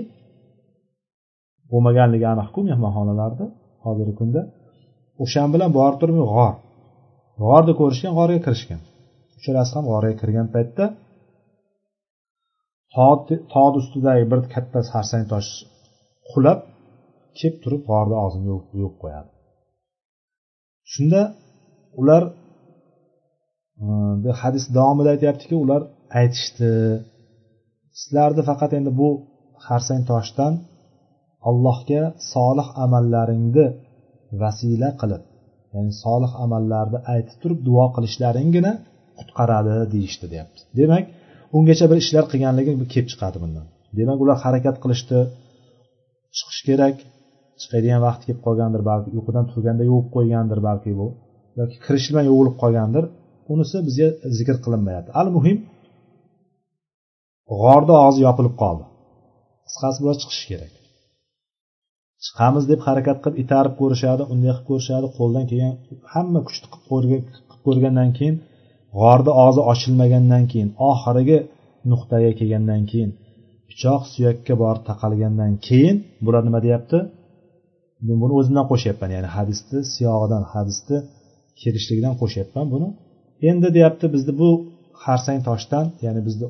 [1.72, 3.45] bo'lmaganligi aniqku mehmonxonalarda
[3.86, 4.41] hozirgi kunda
[5.24, 6.53] o'shan bilan borib turib g'or.
[7.43, 8.82] G'orni ko'rishgan g'orga kirishgan.
[9.38, 10.86] Uchalasi ham g'orga kirgan paytda
[13.53, 15.49] tog'ni ustidagi bir katta sarsang tosh
[16.32, 16.59] qulab
[17.38, 18.45] kelib turib g'orni og'zini
[18.80, 19.30] yuvib qo'yadi.
[20.93, 21.22] Shunda
[21.99, 22.24] ular
[24.30, 25.82] e, hadis davomida aytyaptiki ular
[26.20, 26.72] aytishdi.
[27.99, 29.09] Sizlarni faqat endi bu
[29.66, 30.53] xarsang toshdan
[31.49, 32.01] allohga
[32.34, 33.66] solih amallaringni
[34.41, 35.24] vasila qilib
[35.74, 38.72] ya'ni solih amallarni aytib turib duo qilishlaringgina
[39.20, 40.61] qutqaradi deyishdi deyapti.
[40.80, 41.03] Demak
[41.57, 43.66] ungacha bir ishlar qilganligi kelib chiqadi bundan.
[43.99, 45.20] Demak ular harakat qilishdi.
[46.38, 46.95] Chiqish kerak.
[47.61, 51.07] Chiqadigan vaqt kelib qolgandir balki uyqudan turganda yuvib qo'ygandir balki bu
[51.59, 53.03] yoki kirish bilan yuvilib qolgandir.
[53.53, 54.07] Unisi bizga
[54.38, 55.09] zikr qilinmayapti.
[55.22, 55.57] Al muhim
[57.52, 58.84] g'orni og'zi yopilib qoldi.
[59.68, 60.74] Qisqasi bular chiqishi kerak.
[62.26, 65.74] Chiqamiz deb harakat qilib itarib ko'rishadi unday qilib ko'rishadi qo'ldan kelgan
[66.14, 67.24] hamma kuchni qilib
[67.66, 68.36] ko'rgandan keyin
[69.00, 71.38] g'orni og'zi ochilmagandan keyin oxirgi
[71.91, 73.12] nuqtaga kelgandan keyin
[73.68, 76.98] pichoq suyakka borib taqalgandan keyin bular nima deyapti?
[78.06, 80.98] Men buni o'zimdan qo'shyapman ya'ni hadisni siyog'idan hadisni
[81.62, 82.88] kelishligidan qo'shyapman buni.
[83.50, 84.50] Endi deyapti bizni bu
[85.04, 86.48] xarsang toshdan ya'ni bizni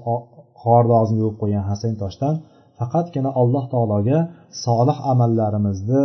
[0.64, 2.36] g'orni og'zini yuvib qo'ygan hasan toshdan
[2.80, 4.20] faqatgina alloh taologa
[4.66, 6.04] solih amallarimizni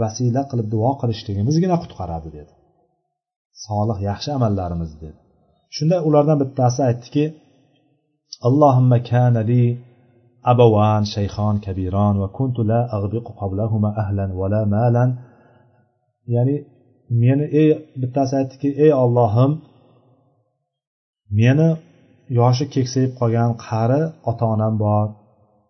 [0.00, 2.52] vasila qilib duo qilishligimizgina qutqaradi dedi.
[3.66, 5.18] Solih yaxshi amallarimiz dedi.
[5.76, 7.24] Shunda ulardan bittasi aytdiki
[8.48, 9.64] allohimma kanali
[10.52, 15.10] abavan abawan shayxon kabiron va kuntu la ag'biqu qablahuma ahlan va la malan.
[16.34, 16.56] Ya'ni
[17.22, 17.68] meni ey
[18.02, 19.52] bittasi aytdiki ey ollohim
[21.38, 21.68] meni
[22.38, 24.00] yoshi keksayib qolgan qari
[24.30, 25.06] ota onam bor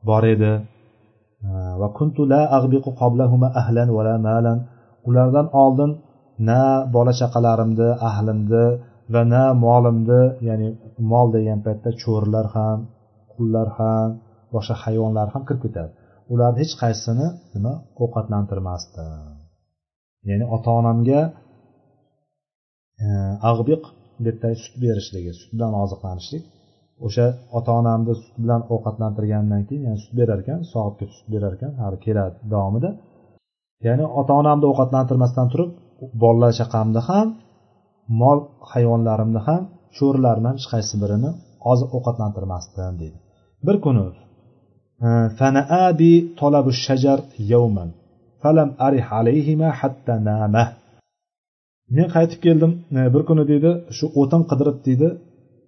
[0.08, 0.52] bor edi.
[1.80, 4.58] Va kuntu la ag'biqu qoblahuma ahlan va la malan.
[5.08, 5.90] Ulardan oldin
[6.48, 6.62] na
[6.94, 8.66] bola chaqalarimni ahlimni
[9.12, 10.68] va na molimni ya'ni
[11.10, 12.78] mol degan paytda cho'rilar ham
[13.34, 14.08] qullar ham
[14.54, 15.90] boshqa hayvonlar ham kirib ketadi.
[16.32, 19.34] Ularni hech qaysisini nima ovqatlantirmasdim
[20.28, 21.20] ya'ni ota onamga
[23.50, 23.82] ag'biq
[24.24, 26.44] bitta sut berishligi sut bilan oziqlanishlik.
[27.06, 27.26] O'sha
[27.58, 31.98] ota onamni sut bilan ovqatlantirgandan keyin ya'ni sut berar ekan soatga sut berar ekan hali
[32.06, 32.90] keladi davomida.
[33.86, 35.70] Ya'ni ota onamni ovqatlantirmasdan turib
[36.22, 37.28] bolalar chaqamni ham
[38.20, 38.38] mol
[38.72, 39.62] hayvonlarimni ham
[39.96, 41.30] cho'rilarimni ham hech qaysi birini
[41.72, 43.18] oziq ovqatlantirmasdim deydi.
[43.66, 44.02] Bir kuni
[51.95, 52.73] men qaytib keldim
[53.13, 55.09] bir kuni deydi shu o'tin qidirib deydi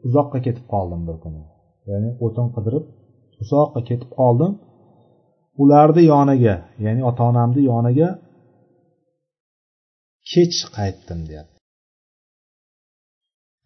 [0.08, 1.44] uzoqqa ketib qoldim bir kuni
[1.90, 2.86] ya'ni o'tin qidirib
[3.44, 4.52] uzoqqa ketib qoldim
[5.62, 6.56] ularni yoniga
[6.86, 8.10] ya'ni ota onamni yoniga
[10.32, 11.58] kech qaytdim deyapti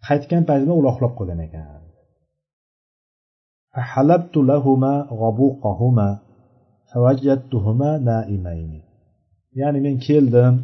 [0.08, 1.82] qaytgan paytimda ular uxlab qolgan ekan
[3.76, 6.10] فحلبت لهما غبوقهما
[6.92, 8.72] فوجدتهما نائمين
[9.60, 10.56] ya'ni men keldim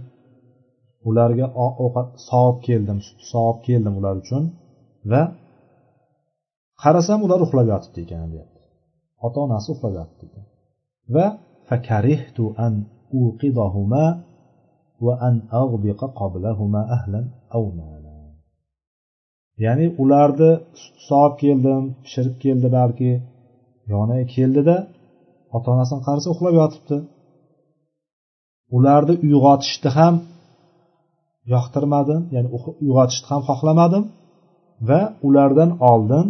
[1.09, 1.47] ularga
[1.85, 2.99] ovqat sovib keldim
[3.31, 4.43] sovib keldim ular uchun
[5.11, 5.23] va
[6.83, 8.61] qarasam ular uxlab yotibdi ekan deyapti.
[9.27, 10.45] Ota onasi uxlab yotibdi ekan.
[11.15, 11.27] Va
[11.69, 12.75] fakarihtu an
[13.23, 14.07] uqidahuma
[15.05, 17.25] va an ag'biqa qoblahuma ahlan
[17.57, 17.65] aw
[19.65, 20.51] ya'ni ularni
[21.09, 23.11] sovib keldim pishirib keldi balki
[23.93, 24.77] yoniga keldida
[25.57, 26.97] ota onasini qarasa uxlab yotibdi
[28.77, 30.15] ularni uyg'otishni ham
[31.53, 32.49] yoqtirmadim ya'ni
[32.84, 34.05] uyg'otishni ham xohlamadim
[34.88, 36.26] va ulardan oldin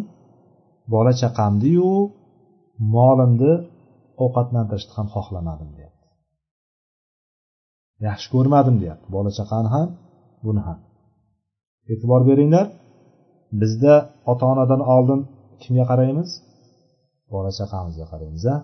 [0.94, 1.92] bola chaqamniyu
[2.96, 3.52] molimni
[4.24, 6.06] ovqatlantirishni ham xohlamadim deyapti.
[8.06, 9.06] Yaxshi ko'rmadim deyapti.
[9.16, 9.88] Bola chaqani ham
[10.46, 10.78] buni ham.
[11.92, 12.66] E'tibor beringlar
[13.60, 13.94] bizda
[14.30, 15.20] ota onadan oldin
[15.62, 16.30] kimga qaraymiz?
[17.32, 18.56] Bola chaqamizga qaraymiz a?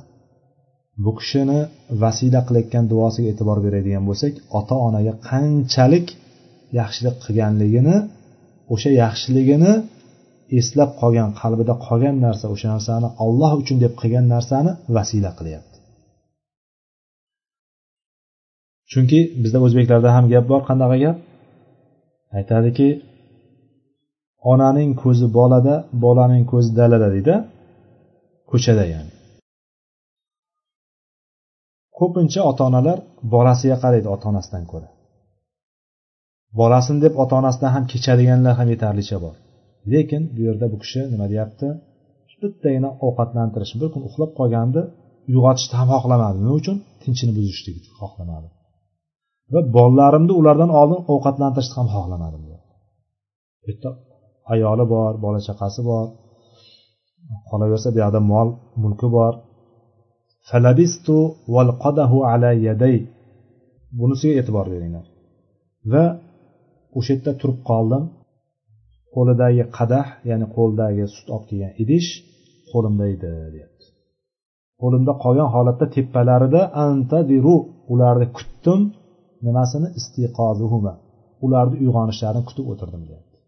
[1.05, 1.61] Bu kishini
[2.03, 6.07] vasila qilayotgan duosiga e'tibor beradigan bo'lsak ota onaga qanchalik
[6.79, 7.97] yaxshilik qilganligini
[8.75, 9.73] o'sha yaxshiligini
[10.59, 15.77] eslab qolgan qalbida qolgan narsa o'sha narsani olloh uchun deb qilgan narsani vasila qilyapti.
[18.91, 21.17] Chunki bizda o'zbeklarda ham gap bor qanaqa gap?
[22.39, 22.89] Aytadiki
[24.53, 27.35] onaning ko'zi bolada bolaning ko'zi dalada deydi
[28.51, 29.13] ko'chada ya'ni.
[31.99, 32.99] Ko'pincha ota onalar
[33.35, 34.89] bolasiga qaraydi ota onasidan ko'ra.
[36.59, 39.35] Bolasini deb ota onasidan ham kechadiganlar ham yetarlicha bor.
[39.93, 41.67] Lekin bu yerda bu kishi nima deyapti?
[42.43, 44.83] Bittagina ovqatlantirish bir kun uxlab qolganda
[45.31, 46.37] uyg'otishni ham xohlamadi.
[46.43, 46.77] Nima uchun?
[47.03, 48.49] Tinchini buzishlikni xohlamadi.
[49.53, 52.43] Va bolalarimni ulardan oldin ovqatlantirishni ham xohlamadim
[53.67, 53.91] bitta
[54.53, 56.07] ayoli bor bola chaqasi bor.
[57.51, 58.49] Qolaversa bu yoqda mol
[58.83, 59.33] mulki bor.
[60.49, 61.17] Falabistu
[61.55, 62.97] valqadahu ala yaday
[63.99, 65.07] bunisiga e'tibor beringlar.
[65.93, 66.05] Va
[66.99, 68.05] o'sha yerda turib qoldim.
[69.15, 72.09] Qo'lidagi qadah ya'ni qo'lidagi sut olib kelgan idish
[72.73, 73.87] qo'limda edi deyapti.
[74.83, 77.57] Qo'limda qolgan holatda tepalarida antadiru
[77.93, 78.81] ularni kutdim.
[79.47, 79.89] Nimasini?
[79.99, 80.95] Istiqozuhuma.
[81.45, 83.39] Ularni uyg'onishlarini kutib o'tirdim deyapti.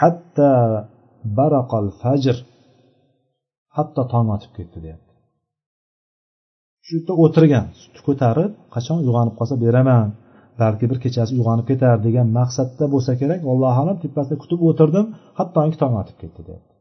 [0.00, 0.50] Hatta
[1.38, 2.36] baraqal fajr.
[3.76, 5.12] Hatto tong otib ketdi deyapti.
[6.84, 10.08] Shu yerda o'tirgan sutni ko'tarib qachon uyg'onib qolsa beraman.
[10.60, 15.06] Balki bir kechasi uyg'onib ketar degan maqsadda bo'lsa kerak allohu alam tepasida kutib o'tirdim
[15.38, 16.72] hattoki tong otib ketdi deyapti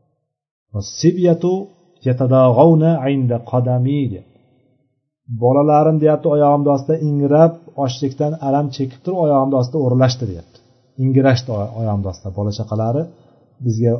[5.43, 7.53] bolalarim deyapti oyog'imni ostida ingrab
[7.85, 10.57] ochlikdan alam chekib turib oyog'imni ostida o'rlashdi deyapti
[11.03, 11.49] ingrashdi
[11.79, 13.03] oyog'imni ostida bola chaqalari.
[13.65, 13.93] Bizga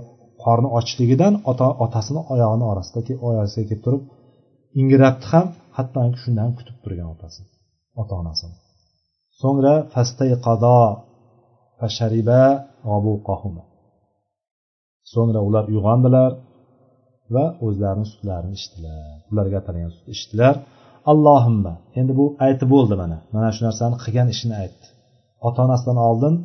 [0.44, 4.04] qorni ochligidan ota otasini oyog'ini orasida oyog'isiga kelib turib
[4.82, 5.48] ingrabdi ham
[5.78, 7.42] hattoki shundan kutib turgan otasi
[8.02, 8.56] ota onasini
[9.44, 10.80] so'ngra fastayqado
[11.80, 12.44] fashariba
[15.14, 16.32] so'ngra ular uyg'ondilar
[17.36, 19.06] va o'zlarini sutlarini ichdilar.
[19.32, 20.56] Ularga atalgan sutni ichdilar.
[21.12, 23.18] Allohimma endi bu aytib bo'ldi mana.
[23.36, 24.86] Mana shu narsani qilgan ishini aytdi.
[25.48, 26.36] Ota onasidan oldin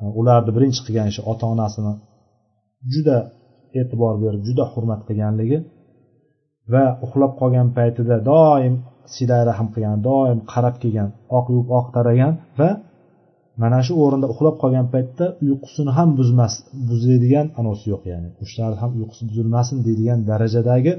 [0.00, 1.92] e, ularni birinchi qilgan ishi ota onasini
[2.92, 3.18] juda
[3.80, 5.58] e'tibor berib juda hurmat qilganligi
[6.72, 8.74] va uxlab qolgan paytida doim
[9.14, 11.08] sila rahm qilgan doim qarab kelgan
[11.38, 12.70] oq yuvib oq taragan va
[13.62, 16.54] mana shu o'rinda uxlab qolgan paytda uyqusini ham buzmas
[16.88, 20.92] buzadigan anosi yo'q ya'ni qushlarni ham uyqusi buzilmasin deydigan darajadagi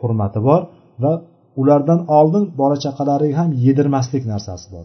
[0.00, 0.60] hurmati bor
[1.02, 1.12] va
[1.60, 4.84] ulardan oldin bola chaqalariga ham yedirmaslik narsasi bor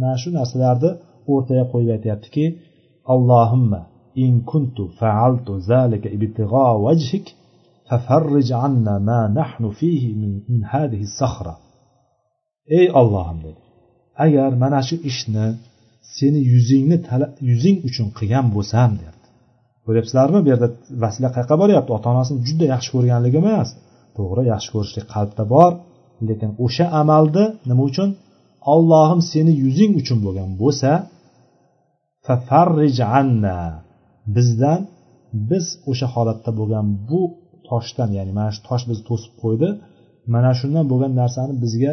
[0.00, 0.90] mana shu narsalarni
[1.32, 2.44] o'rtaga qo'yib aytyaptiki
[3.14, 3.80] allohimma
[4.24, 7.26] in kuntu faaltu zalika ibtig'o vajhik
[7.88, 11.54] fafarrij anna ma nahnu fihi min, min hadhihi sakhra
[12.78, 13.60] ey ollohim dedi
[14.24, 15.46] agar mana shu ishni
[16.16, 16.96] seni yuzingni
[17.50, 19.26] yuzing uchun qilgan bo'lsam derdi.
[19.84, 20.68] Ko'ryapsizlarmi bu yerda
[21.02, 23.68] vasila qayerqa boryapti ota onasini juda yaxshi ko'rganligi emas.
[24.16, 25.72] To'g'ri yaxshi ko'rishlik qalbda bor
[26.28, 28.08] lekin o'sha amalni nima uchun?
[28.74, 30.90] Ollohim seni yuzing uchun bo'lgan bo'lsa
[32.26, 33.58] fafarrij anna
[34.34, 34.80] bizdan
[35.50, 37.20] biz o'sha holatda bo'lgan bu
[37.68, 39.68] toshdan ya'ni mana shu tosh bizni to'sib qo'ydi.
[40.34, 41.92] Mana shundan bo'lgan narsani bizga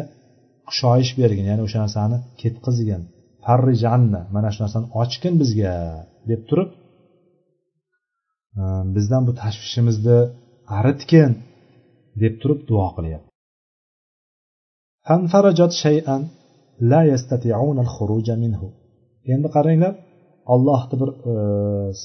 [0.68, 3.02] kushoyish bergin ya'ni o'sha narsani ketqizgin.
[3.44, 5.74] Farrijanna mana shu narsani ochgin bizga
[6.30, 6.70] deb turib
[8.60, 10.18] ehm, bizdan bu tashvishimizni
[10.78, 11.32] aritgin
[12.22, 13.28] deb turib duo qilyapti.
[19.34, 19.92] Endi qaranglar
[20.54, 21.10] ollohni bir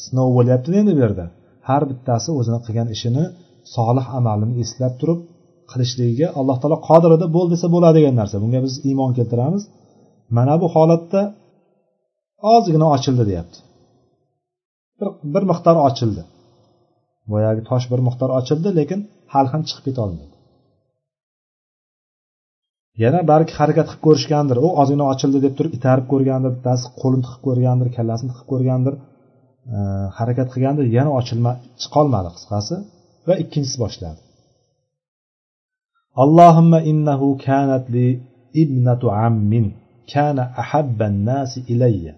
[0.02, 1.26] sinov bo'lyaptida endi bu yerda?
[1.70, 3.24] Har bittasi o'zini qilgan ishini
[3.76, 5.20] solih amalini eslab turib
[5.72, 8.36] qilishligiga alloh taolo qodir edi bo'l desa bo'ladigan narsa.
[8.44, 9.64] Bunga biz iymon keltiramiz.
[10.38, 11.22] Mana bu holatda
[12.54, 13.58] ozgina ochildi deyapti.
[15.00, 16.22] Bir, bir miqdor ochildi.
[17.32, 19.00] Boyagi tosh bir miqdor ochildi lekin
[19.34, 20.38] hali ham chiqib ketolmaydi
[23.04, 24.58] yana balki harakat qilib ko'rishgandir.
[24.66, 28.94] U ozgina ochildi deb turib itarib ko'rgandir bittasi qo'lini tiqib ko'rgandir kallasini tiqib ko'rgandir
[29.76, 29.78] e,
[30.20, 31.52] harakat qilgandir yana ochilma
[31.82, 32.76] chiqolmadi qisqasi.
[33.28, 34.22] va ikkinchisi boshladi.
[36.24, 38.08] Allohimma innahu kanat li
[38.64, 39.66] ibnatu ammin
[40.12, 42.14] kana ahabban nasi ilayya.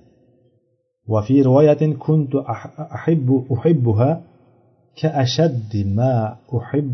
[1.11, 4.09] Va fi rivoyatin kuntu ah-, ahibbu uhibbuha
[4.99, 6.13] ka ashaddi ma
[6.57, 6.87] uhib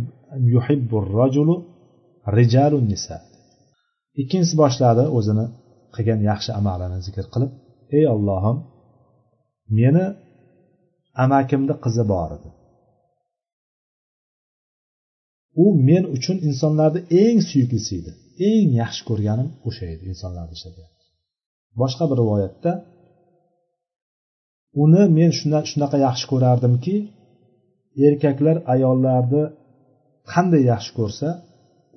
[0.54, 1.56] yuhibbu rajulu
[2.38, 3.18] rijalu nisa.
[4.22, 5.46] Ikkinchisi boshladi o'zini
[5.96, 7.52] qilgan yaxshi amalini zikr qilib
[7.98, 8.58] ey ollohim
[9.78, 10.06] meni
[11.24, 12.50] amakimni qizi bor edi
[15.64, 18.12] u men uchun insonlarni eng suyuklisi edi.
[18.52, 20.84] Eng yaxshi ko'rganim o'sha edi insonlarni ichida
[21.82, 22.72] boshqa bir rivoyatda
[24.84, 26.96] uni men shunaqa yaxshi ko'rardimki
[28.08, 29.44] erkaklar ayollarni
[30.34, 31.30] qanday yaxshi ko'rsa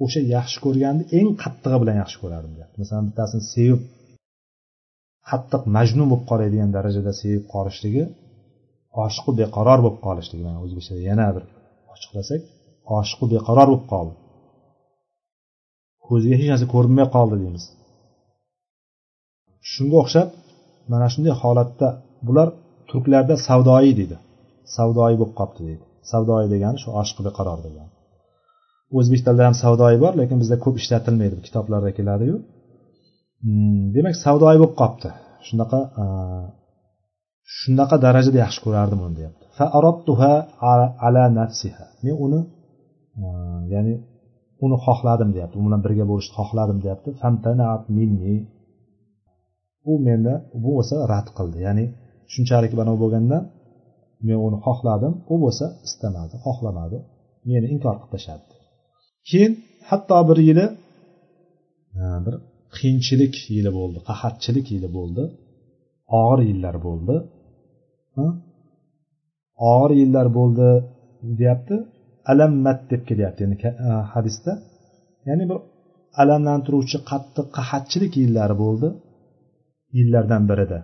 [0.05, 2.77] o'sha yaxshi ko'rganni eng qattig'i bilan yaxshi ko'rardim deyapti.
[2.83, 3.81] Masalan bittasini sevib
[5.31, 8.05] qattiq majnun bo'lib qoladigan darajada sevib qolishligi
[9.05, 11.45] oshiqu beqaror bo'lib qolishligi mana o'zbekchada yana bir
[11.95, 12.41] ochiqlasak
[12.97, 14.15] oshiqu beqaror bo'lib qoldi.
[16.07, 17.65] Ko'ziga hech narsa ko'rinmay qoldi deymiz.
[19.73, 20.29] Shunga o'xshab
[20.93, 21.89] mana shunday holatda
[22.27, 22.49] bular
[22.91, 24.17] turklarda savdoyi deydi.
[24.77, 25.85] Savdoyi bo'lib qolibdi deydi.
[26.11, 27.91] Savdoyi degani shu oshiqu beqaror degani.
[28.99, 31.37] O'zbek tilida ham savdoyi bor lekin bizda ko'p ishlatilmaydi.
[31.47, 32.37] Kitoblarda keladiyu.
[33.45, 35.11] Hmm, demak savdoyi bo'lib qolibdi
[35.49, 35.81] shunaqa
[37.59, 39.45] shunaqa darajada yaxshi ko'rardim uni deyapti.
[42.05, 42.41] Men uni
[43.75, 43.95] ya'ni
[44.65, 45.57] uni xohladim deyapti.
[45.61, 47.09] U bilan birga bo'lishni xohladim deyapti.
[49.91, 51.59] U meni bu bo'lsa rad qildi.
[51.67, 51.85] Ya'ni
[52.33, 53.39] shunchalik banavi bo'lganda
[54.27, 55.13] men uni xohladim.
[55.33, 56.99] U bo'lsa istamadi xohlamadi.
[57.51, 58.45] Meni inkor qilib tashladi
[59.31, 59.53] keyin
[59.89, 60.67] hatto bir yili
[62.25, 62.35] bir
[62.77, 65.25] qiyinchilik yili bo'ldi qahatchilik yili bo'ldi.
[66.21, 67.15] Og'ir yillar bo'ldi.
[69.73, 70.69] Og'ir yillar bo'ldi
[71.41, 71.77] deyapti.
[72.33, 73.41] alammat deb kelyapti.
[73.45, 73.57] Ya'ni
[74.13, 74.53] hadisda.
[75.29, 75.59] Ya'ni bir
[76.23, 78.89] alamlantiruvchi qattiq qahatchilik yillari bo'ldi.
[79.99, 80.79] Yillardan birida.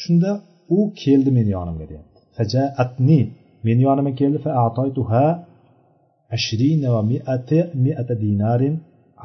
[0.00, 0.30] Shunda
[0.76, 2.18] u keldi meni yonimga deyapti.
[2.36, 3.20] Fajaatni.
[3.66, 4.38] Meni yonimga keldi.
[5.08, 5.22] Va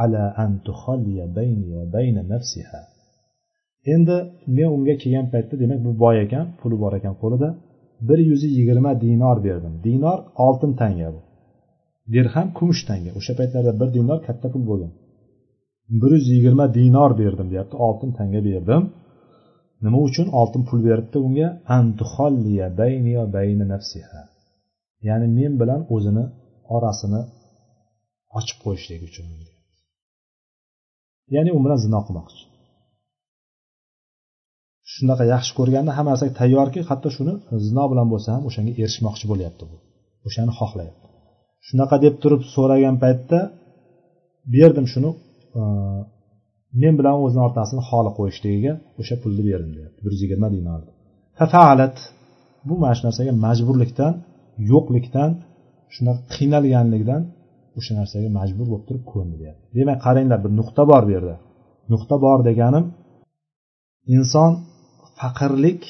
[0.03, 0.51] ala an
[1.37, 2.81] bayni va bayna nafsiha.
[3.93, 4.15] Endi
[4.55, 7.49] men unga kelgan paytda demak bu boy ekan puli bor ekan qo'lida
[8.07, 9.73] bir yuz yigirma dinor berdim.
[9.87, 11.19] Dinor oltin tanga bu.
[12.13, 14.91] Dirham kumush tanga o'sha paytlarda bir dinor katta pul bo'lgan.
[16.01, 17.75] Bir yuz yigirma dinor berdim deyapti.
[17.87, 18.83] Oltin tanga berdim.
[19.83, 20.27] Nima uchun?
[20.39, 21.49] Oltin pul beribdi unga.
[25.07, 26.25] Ya'ni men bilan o'zini
[26.75, 27.21] orasini
[28.37, 29.25] ochib qo'yishlik uchun
[31.33, 32.43] ya'ni u bilan zino qilmoqchi.
[34.93, 37.33] Shunaqa yaxshi ko'rganda hamma narsaga tayyorki hatto shuni
[37.67, 39.77] zino bilan bo'lsa ham o'shanga erishmoqchi bo'lyapti bu.
[40.27, 41.04] O'shani xohlayapti.
[41.67, 43.39] Shunaqa deb turib so'ragan paytda
[44.55, 45.09] berdim shuni
[45.59, 45.61] e,
[46.81, 49.99] men bilan o'zini ortasini xoli qo'yishligiga o'sha pulni berdim deyapti.
[50.05, 50.91] Bir yuz yigirma dinorni
[52.67, 54.13] bu mana shu narsaga majburlikdan
[54.71, 55.31] yo'qlikdan
[55.95, 57.21] shunaqa qiynalganligidan
[57.77, 59.63] o'sha narsaga majbur bo'lib turib ko'ndi deyapti.
[59.77, 61.35] Demak qaranglar bir nuqta bor bu yerda.
[61.91, 62.85] Nuqta bor deganim
[64.17, 64.51] inson
[65.19, 65.81] faqirlik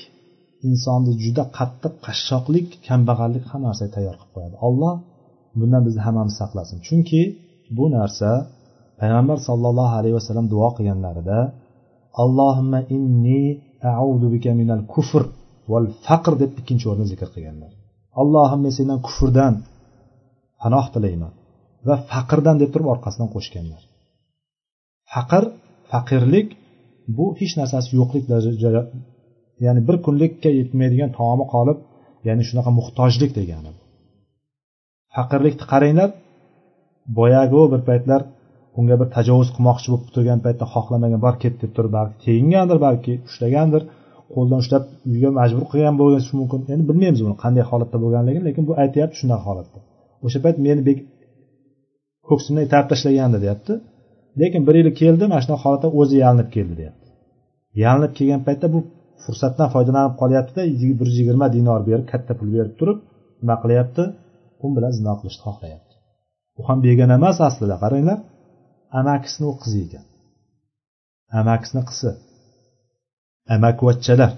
[0.69, 4.55] insonni juda qattiq qashshoqlik kambag'allik hamma narsaga tayyor qilib qo'yadi.
[4.67, 4.93] Olloh
[5.59, 6.77] bundan bizni hammamiz saqlasin.
[6.87, 7.21] Chunki
[7.77, 8.31] bu narsa
[8.99, 11.39] payg'ambar sollallohu alayhi vasallam duo qilganlarida
[12.23, 13.41] allohimma inni
[14.03, 15.23] audu bika minal kufr
[15.71, 17.71] val faqr deb ikkinchi o'rinda zikr qilganlar.
[18.21, 19.53] Allohim men sendan kufrdan
[20.61, 21.33] panoh tilayman
[21.87, 23.81] va faqrdan deb turib orqasidan qo'shganlar.
[25.13, 25.43] Faqr
[25.91, 26.47] faqirlik
[27.17, 28.23] bu hech narsasi yo'qlik
[29.65, 31.77] ya'ni bir kunlikka yetmaydigan taomi qolib
[32.27, 33.71] ya'ni shunaqa muhtojlik degani
[35.15, 36.09] faqirlikni qaranglar.
[37.17, 38.21] Boyagi bir paytlar
[38.79, 43.13] unga bir tajovuz qilmoqchi bo'lib turgan paytda xohlamagan bor ket deb turib balki tegingandir balki
[43.29, 43.83] ushlagandir.
[44.33, 46.59] Qo'ldan ushlab uyga majbur qilgan bo'lishi mumkin.
[46.73, 49.79] Endi bilmaymiz buni qanday holatda bo'lganligini lekin bu aytyapti shunaqa holatda.
[50.25, 50.81] O'sha payt meni
[52.29, 53.73] ko'ksimdan itarib tashlagandi deyapti.
[54.41, 57.07] Lekin bir yil keldi mana shunaqa holatda o'zi yalinib keldi deyapti.
[57.83, 58.79] Yalinib kelgan paytda bu
[59.23, 60.61] fursatdan foydalanib qolyaptida
[60.99, 62.97] bir yuz yigirma dinor berib katta pul berib turib
[63.41, 64.03] nima qilyapti?
[64.65, 65.93] U bilan zino qilishni xohlayapti.
[66.59, 68.19] U ham begona emas aslida qaranglar.
[68.99, 70.05] Amakisini u qizi ekan.
[71.39, 72.11] Amakisini qizi
[73.55, 74.31] amakvachchalar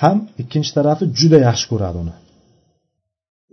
[0.00, 2.14] ham ikkinchi tarafi juda yaxshi ko'radi uni.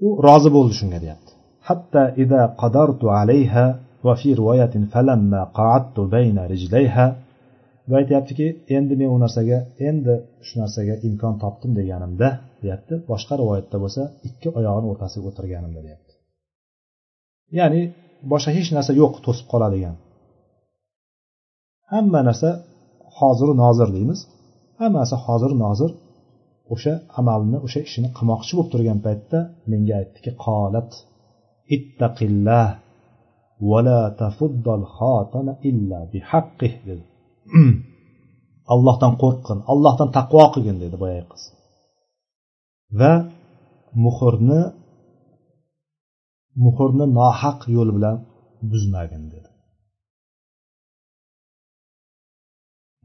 [0.05, 1.31] U rozi bo'ldi shunga deyapti.
[1.67, 3.65] Hatto ida qadartu alayha
[4.05, 7.05] va fi rivoyatin falamma qa'adtu bayna rijlayha
[7.89, 9.57] va aytyaptiki endi men u narsaga
[9.89, 10.15] endi
[10.47, 12.29] shu narsaga imkon topdim deganimda
[12.63, 12.93] deyapti.
[13.11, 16.13] Boshqa rivoyatda bo'lsa ikki oyog'ini o'rtasiga o'tirganimda deyapti.
[17.59, 17.81] Ya'ni
[18.31, 19.95] boshqa hech narsa yo'q to'sib qoladigan.
[21.91, 22.49] Hamma narsa
[23.17, 24.19] hoziru nozir deymiz.
[24.81, 25.91] Hammasi hoziru nozir
[26.73, 29.39] o'sha amalni o'sha ishini qilmoqchi bo'lib turgan paytda
[29.71, 30.89] menga aytdiki qolat
[31.75, 32.67] ittaqillah
[33.69, 37.03] vala tafuddal xotana illa bihaqqih dedi.
[37.53, 37.73] Hmm.
[38.73, 41.43] allohdan qo'rqqin allohdan taqvo qilgin dedi boyagi qiz.
[42.99, 43.13] Va
[44.03, 44.61] muhrni
[46.63, 48.17] muhrni nohaq yo'l bilan
[48.71, 49.49] buzmagin dedi.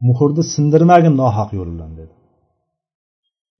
[0.07, 2.13] Muhrni sindirmagin nohaq yo'l bilan dedi.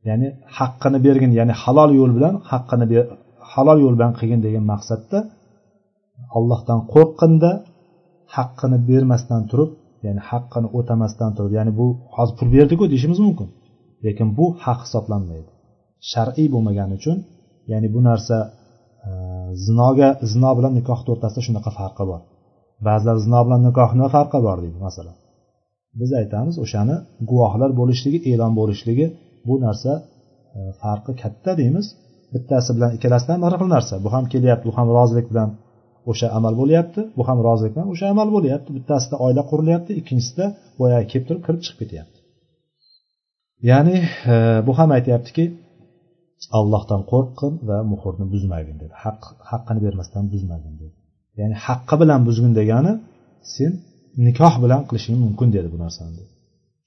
[0.07, 0.27] Ya'ni
[0.57, 2.85] haqqini bergin ya'ni halol yo'l bilan haqqini
[3.53, 5.19] halol yo'l bilan qilgin degan maqsadda
[6.37, 7.51] allohdan qo'rqqinda
[8.35, 9.71] haqqini bermasdan turib
[10.05, 13.47] ya'ni haqqini o'tamasdan turib ya'ni bu hozir pul berdiku deyishimiz mumkin.
[14.05, 15.51] Lekin bu haq hisoblanmaydi.
[16.11, 17.17] Shar'iy bo'lmagani uchun
[17.71, 18.37] ya'ni bu narsa
[19.07, 19.09] e,
[19.65, 22.21] zinoga zino bilan nikohni o'rtasida shunaqa farqi bor.
[22.87, 25.15] Ba'zilar zino bilan nikohni farqi bor deydi masalan.
[25.99, 26.95] Biz aytamiz o'shani
[27.29, 29.05] guvohlar bo'lishligi e'lon bo'lishligi
[29.47, 29.91] bu narsa
[30.57, 31.85] e, farqi katta deymiz.
[32.33, 33.95] Bittasi bilan ikkalasidan bir xil narsa.
[34.03, 35.49] Bu ham kelyapti bu ham rozilik bilan
[36.10, 40.46] o'sha amal bo'lyapti bu ham rozilik bilan o'sha amal bo'lyapti bittasida oila qurilyapti ikkinchisida
[40.80, 42.18] boyagi kelib turib kirib chiqib ketyapti
[43.70, 43.96] ya'ni
[44.32, 44.34] e,
[44.66, 45.44] bu ham aytyaptiki
[46.58, 49.20] allohdan qo'rqqin va muhrni buzmagin dedi haq
[49.50, 50.94] haqqini bermasdan buzmagin dedi
[51.40, 52.92] ya'ni haqqi bilan buzgin degani
[53.54, 53.72] sen
[54.26, 56.24] nikoh bilan qilishing mumkin dedi bu narsani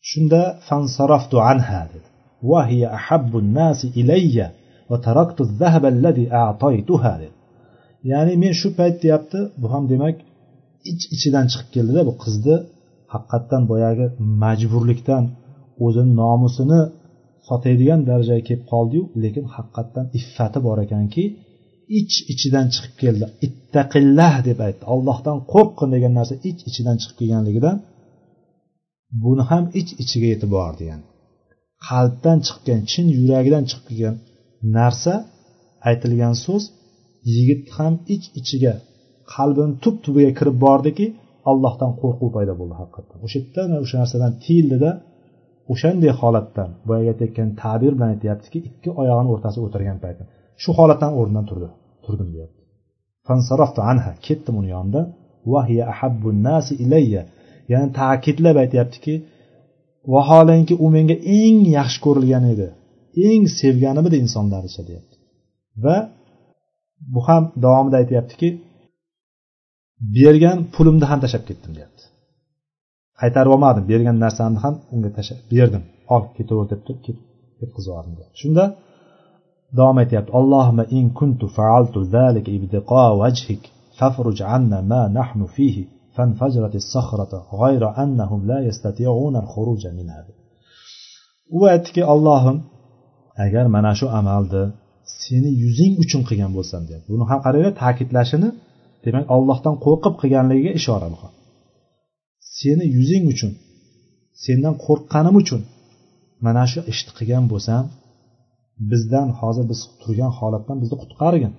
[0.10, 2.10] shunda fansaraftu anha dedi
[2.44, 4.52] وهي أحب الناس إلي
[4.90, 7.32] وتركت الذهب الذي أعطيتها dedi
[8.11, 10.17] Ya'ni men shu payt deyapti bu ham demak
[10.91, 12.57] ich ichidan chiqib keldida bu qizni
[13.15, 14.07] haqiqatdan boyagi
[14.43, 15.25] majburlikdan
[15.85, 16.81] o'zini nomusini
[17.49, 21.25] sotadigan darajaga kelib qoldiyu lekin haqiqatdan iffati bor ekanki
[22.01, 23.27] ich ichidan chiqib keldi.
[23.47, 24.83] Ittaqillah deb aytdi.
[24.95, 27.77] Ollohdan qo'rqqin degan narsa ich ichidan chiqib kelganligidan
[29.23, 31.05] buni ham ich ichiga yetib bordi yani
[31.89, 34.17] qalbdan chiqqan chin yuragidan chiqib kelgan
[34.77, 35.15] narsa
[35.89, 36.65] aytilgan so'z
[37.33, 38.75] yigit ham ich ichiga
[39.35, 41.07] qalbini tub tubiga kirib bordiki
[41.51, 43.19] allohdan qo'rquv paydo bo'ldi haqiqatdan.
[43.27, 44.91] O'sha yerdan o'sha narsadan tiyildida
[45.73, 50.23] o'shanday holatdan boyagi aytayotgan ta'bir bilan aytyaptiki ikki oyog'ini o'rtasiga o'tirgan payti
[50.63, 51.69] shu holatdan o'rnidan turdi
[52.05, 52.61] turdim deyapti.
[53.93, 55.07] Anha ketdim uni yonidan
[57.73, 59.15] ya'ni ta'kidlab aytyaptiki
[60.15, 62.69] vaholanki u menga eng yaxshi ko'rilgan edi
[63.29, 65.17] eng sevganim edi insonlar ichida deyapti.
[65.85, 65.97] Va
[67.14, 68.50] bu ham davomida aytyaptiki
[70.18, 72.04] bergan pulimni ham tashlab ketdim deyapti
[73.22, 75.84] qaytarib olmadim bergan narsamni ham unga tashlab berdim
[76.14, 77.02] ol ketaver deb turib
[77.60, 78.64] ketkazib yubordim shunda
[79.78, 83.64] davom aytyapti allohimma in kuntu faaltu zalika ibtiqo vajhik
[84.00, 85.84] fafruj anna ma nahnu fihi
[86.20, 87.34] فانفجرت الصخرة
[87.64, 90.26] غير أنهم لا يستطيعون الخروج منها
[91.58, 92.58] u aytdiki ollohim
[93.46, 94.64] agar mana shu amalni
[95.23, 98.49] seni yuzing uchun qilgan bo'lsam deyapti buni ham qaranglar ta'kidlashini
[99.05, 101.19] demak ollohdan qo'rqib qilganligiga ishora bu
[102.59, 103.53] seni yuzing uchun
[104.45, 105.61] sendan qo'rqqanim uchun
[106.47, 107.85] mana shu ishni qilgan bo'lsam
[108.91, 111.53] bizdan hozir biz turgan holatdan bizni qutqargin.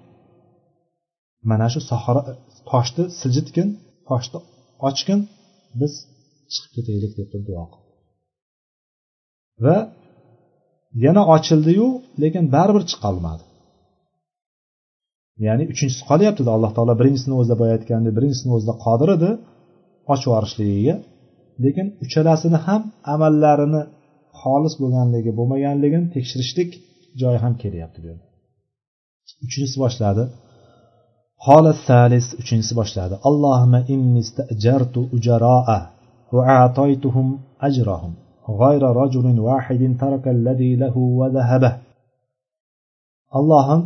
[1.52, 2.22] Mana shu sahora
[2.70, 3.70] toshni siljitgin
[4.10, 4.39] toshni
[4.88, 5.20] ochgin
[5.80, 5.93] biz
[6.54, 7.91] chiqib ketaylik deb turib duo qildi.
[9.66, 9.78] Va
[11.04, 11.88] yana ochildiyu
[12.22, 13.43] lekin baribir chiqolmadi.
[15.46, 19.30] Ya'ni uchinchisi qolyaptida alloh taolo birinchisini o'zida boya aytgandek birinchisini o'zida qodir edi
[20.14, 20.96] ochib yuborishligiga
[21.64, 22.82] lekin uchalasini ham
[23.14, 23.82] amallarini
[24.41, 26.70] xolis bo'lganligi bo'lmaganligini tekshirishlik
[27.22, 28.26] joyi ham kelyapti bu yerda
[29.46, 30.24] uchinchisi boshladi.
[31.46, 33.16] Holat salis uchinchisi boshladi.
[33.28, 34.22] Allohima inni
[35.16, 35.80] ujaroa
[36.36, 37.28] va atoytuhum
[37.68, 38.14] ajrohum
[38.62, 41.72] غayra rajulin vahidin taraka allazi lahu va zahaba
[43.38, 43.82] allohim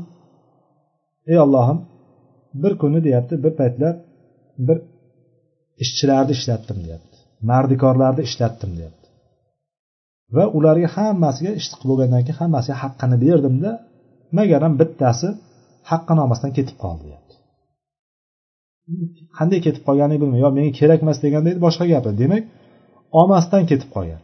[1.32, 1.80] ey ollohim
[2.62, 3.94] bir kuni deyapti bir paytlar
[4.68, 4.78] bir
[5.84, 7.10] ishchilarni ishlatdim deyapti
[7.42, 9.08] mardikorlarni ishlatdim deyapti.
[10.36, 13.72] Va ularga hammasiga ish qilib bo'lgandan keyin hammasiga haqqini berdimda
[14.38, 15.28] magaram bittasi
[15.92, 17.36] haqqini olmasdan ketib qoldi deyapti.
[19.38, 22.44] Qanday ketib qolganini bilmayman yo menga kerakmas deganda edi boshqa gapi demak
[23.20, 24.22] olmasdan ketib qolgan.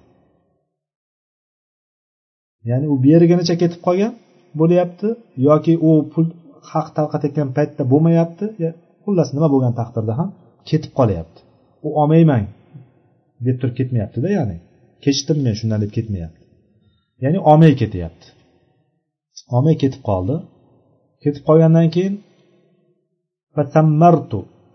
[2.69, 4.13] Ya'ni u bergunicha ketib qolgan
[4.59, 5.07] bo'lyapti
[5.47, 6.25] yoki u pul
[6.71, 8.45] haq tarqatayotgan paytda bo'lmayapti
[9.03, 10.29] xullas nima bo'lgan taqdirda ham
[10.69, 11.39] ketib qolyapti.
[11.85, 12.43] U olmayman
[13.45, 14.57] deb turib ketmayaptida ya'ni
[15.05, 16.41] kechdim men shundan deb ketmayapti.
[17.23, 18.27] Ya'ni olmay ketyapti.
[19.55, 20.35] Olmay ketib qoldi.
[21.23, 22.13] Ketib qolgandan keyin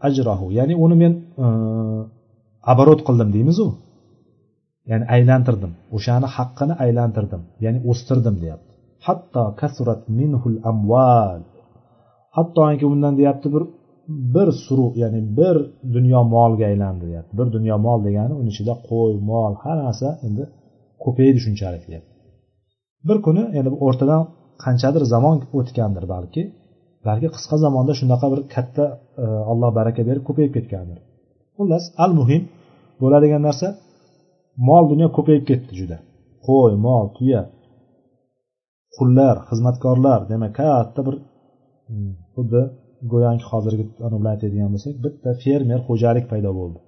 [0.06, 0.46] ajrahu.
[0.58, 1.12] Ya'ni uni men
[2.72, 3.66] оборот qildim deymizu.
[4.90, 5.72] Ya'ni aylantirdim.
[5.96, 7.42] O'shani haqqini aylantirdim.
[7.64, 8.70] Ya'ni o'stirdim deyapti.
[9.06, 11.40] Hatto kasurat minhul amval
[12.36, 13.64] hattoki undan deyapti bir
[14.34, 15.56] bir suru ya'ni bir
[15.96, 17.32] dunyo molga aylandi deyapti.
[17.40, 20.44] Bir dunyo mol degani uni ichida qo'y mol har narsa endi
[21.04, 22.12] ko'paydi shunchalik deyapti.
[23.08, 24.22] Bir kuni endi o'rtadan
[24.64, 26.42] qanchadir zamon o'tgandir balki
[27.08, 28.84] balki qisqa zamonda shunaqa bir katta
[29.24, 30.98] e, alloh baraka berib ko'payib ketgandir.
[31.56, 32.42] Xullas al muhim
[33.02, 33.68] bo'ladigan narsa
[34.68, 35.96] mol dunyo ko'payib ketdi juda.
[36.46, 37.42] Qo'y mol tuya
[38.96, 40.20] qullar xizmatkorlar.
[40.32, 41.16] Demak katta bir
[41.88, 42.62] hmm, xuddi
[43.12, 46.78] go'yoki hozirgi bilan aytadigan bo'lsak bitta fermer xo'jalik paydo bo'ldi.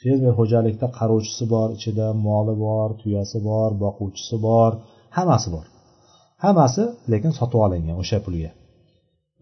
[0.00, 4.72] Fermer xo'jalikda qaruvchisi bor ichida moli bor tuyasi bor boquvchisi bor
[5.16, 5.66] hammasi bor.
[6.44, 8.50] Hammasi lekin sotib olingan o'sha pulga.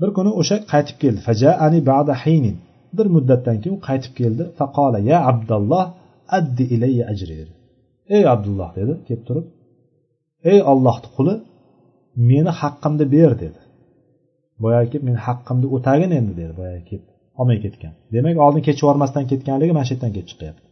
[0.00, 1.20] Bir kuni o'sha qaytib keldi.
[1.28, 2.56] Fajaani ba'da haynin.
[2.96, 4.44] Bir muddatdan keyin u qaytib keldi.
[4.58, 5.86] Faqola ya abdulloh
[6.38, 7.52] addi ilayya ajri dedi
[8.16, 9.46] ey abdulloh dedi kelib turib.
[10.50, 11.34] Ey ollohni quli
[12.30, 13.60] meni haqqimni ber dedi.
[14.62, 17.06] Boyagi kelib meni haqqimni o'tagin endi dedi boyagi kelib
[17.40, 17.94] olmay ketgan.
[18.14, 20.64] Demak oldin kechib yubormasdan ketganligi mana shu yerdan kelib chiqyapti.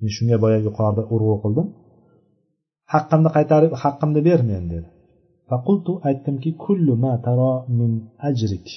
[0.00, 1.66] Men shunga boya yuqorida urg'u qildim.
[2.94, 4.88] Haqqimni qaytarib haqqimni ber men dedi.
[5.50, 7.92] Faqultu aytdimki kullu ma tara min
[8.28, 8.68] ajrik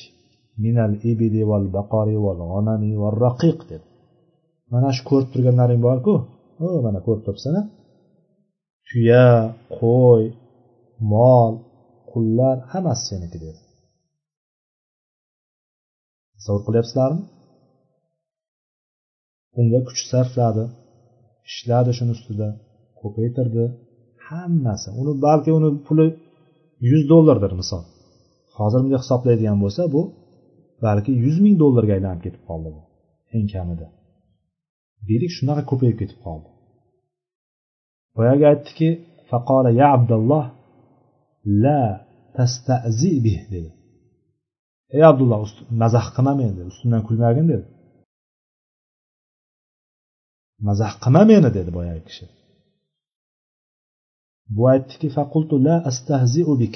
[0.64, 3.86] minal ibidi val baqari val g'anami val raqiq dedi.
[4.74, 6.14] Mana shu ko'rib turganlaring borku.
[6.66, 7.56] O mana ko'rib turibsan
[8.88, 9.28] tuya
[9.80, 10.24] qo'y
[11.14, 11.52] mol
[12.12, 13.62] qullar hammasi seniki dedi.
[16.34, 17.24] Tasavvur qilyapsizlarmi?
[19.60, 20.64] Unga kuch sarfladi
[21.50, 22.48] ishladi shuni ustida
[23.02, 23.64] ko'paytirdi
[24.28, 24.88] hammasi.
[25.02, 26.08] Uni balki uni puli
[26.90, 27.84] yuz dollardir misol.
[28.58, 30.02] Hozir bunday hisoblaydigan bo'lsa bu
[30.86, 32.82] balki yuz ming dollarga aylanib ketib qoldi bu
[33.38, 33.88] eng kamida.
[35.08, 36.50] Deylik shunaqa ko'payib ketib qoldi.
[38.16, 38.90] Boyagi aytdiki
[39.30, 40.46] faqola ya abdulloh
[41.64, 41.82] la
[42.36, 43.72] tastazi bih dedi.
[44.96, 45.40] Ey abdulloh
[45.82, 46.68] mazax qilma meni dedi.
[46.74, 47.66] Ustimdan kulmagin dedi.
[50.68, 52.26] Mazax qilma meni dedi boyagi kishi.
[54.56, 56.76] Bu aytdiki faqultu la astahziu bik.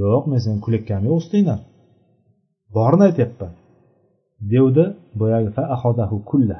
[0.00, 1.60] Yo'q men seni kulayotganim yo'q ustingdan.
[2.74, 3.52] Borini aytyapman
[4.52, 4.84] devdi
[5.20, 5.62] boyagi fa
[6.30, 6.58] kulla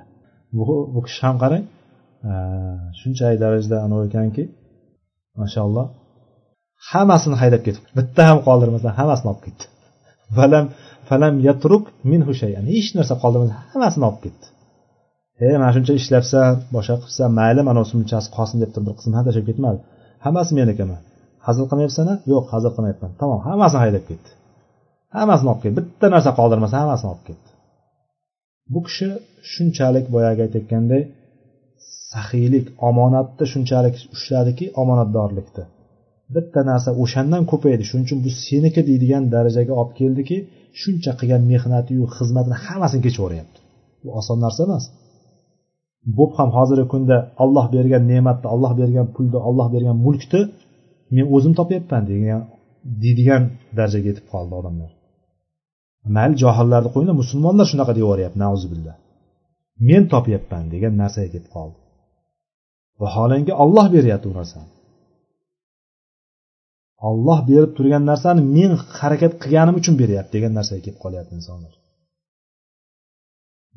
[0.58, 1.64] bu kishi ham qarang.
[3.00, 4.42] Shunchalik darajada anavi ekanki
[5.42, 5.86] mashaalloh
[6.90, 9.64] hammasini haydab ketib bitta ham qoldirmasdan hammasini olib ketdi.
[10.38, 10.64] Falam
[11.08, 12.64] falam yatruk minhu shayan.
[12.74, 14.46] Hech narsa qoldirmasdan hammasini olib ketdi.
[15.44, 19.24] E mana shuncha ishlabsan boshqa qilibsan mayli mana bunchasi qolsin deb turib bir qismini ham
[19.28, 19.78] tashlab ketmadi.
[20.24, 20.96] Hammasi menikimi
[21.46, 23.10] hazil qilmayapsan yo'q hazil qilmayapman.
[23.20, 24.30] Tamom hammasini haydab ketdi.
[25.16, 25.76] Hammasini olib ketdi.
[25.78, 27.49] Bitta narsa qoldirmasa hammasini olib ketdi.
[28.72, 29.08] Bu kishi
[29.52, 31.02] shunchalik boyagi aytayotganday
[32.12, 35.64] saxiylik omonatni shunchalik ushladiki omonatdorlikni
[36.34, 40.36] bitta narsa o'shandan ko'paydi shuning uchun bu seniki deydigan darajaga olib keldiki
[40.80, 43.24] shuncha qilgan mehnatiyu xizmatini hammasini kechib
[44.02, 44.84] bu oson narsa emas.
[46.18, 50.42] Bo'p ham hozirgi kunda olloh bergan ne'matni olloh bergan pulni olloh bergan mulkni
[51.14, 52.40] men o'zim topyapman degan
[53.02, 53.42] deydigan
[53.78, 54.90] darajaga yetib qoldi odamlar.
[56.16, 58.96] Mayli johillarni qo'yinglar musulmonlar shunaqa deyoryapti nauzubillah
[59.88, 61.78] men topyapman degan narsaga kelib qoldi.
[63.02, 64.70] Vaholanki olloh beryapti bu narsani.
[67.08, 71.72] Olloh berib turgan narsani men harakat qilganim uchun beryapti degan narsaga kelib qolyapti insonlar.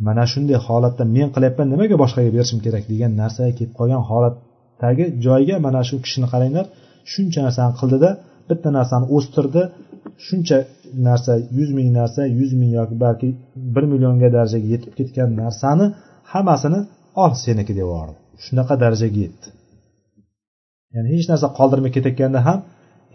[0.07, 5.55] Mana shunday holatda men qilyapman nimaga boshqaga berishim kerak degan narsaga kelib qolgan holatdagi joyga
[5.65, 6.65] mana shu kishini qaranglar
[7.13, 8.09] shuncha narsani qildida
[8.49, 9.61] bitta narsani o'stirdi
[10.25, 10.57] shuncha
[11.07, 13.27] narsa yuz ming narsa yuz ming yoki balki
[13.75, 15.85] bir millionga darajaga yetib ketgan narsani
[16.33, 16.79] hammasini
[17.23, 18.15] ol seniki deb yubordi.
[18.45, 19.47] Shunaqa darajaga yetdi.
[20.95, 22.59] Ya'ni hech narsa qoldirmay ketayotganda ham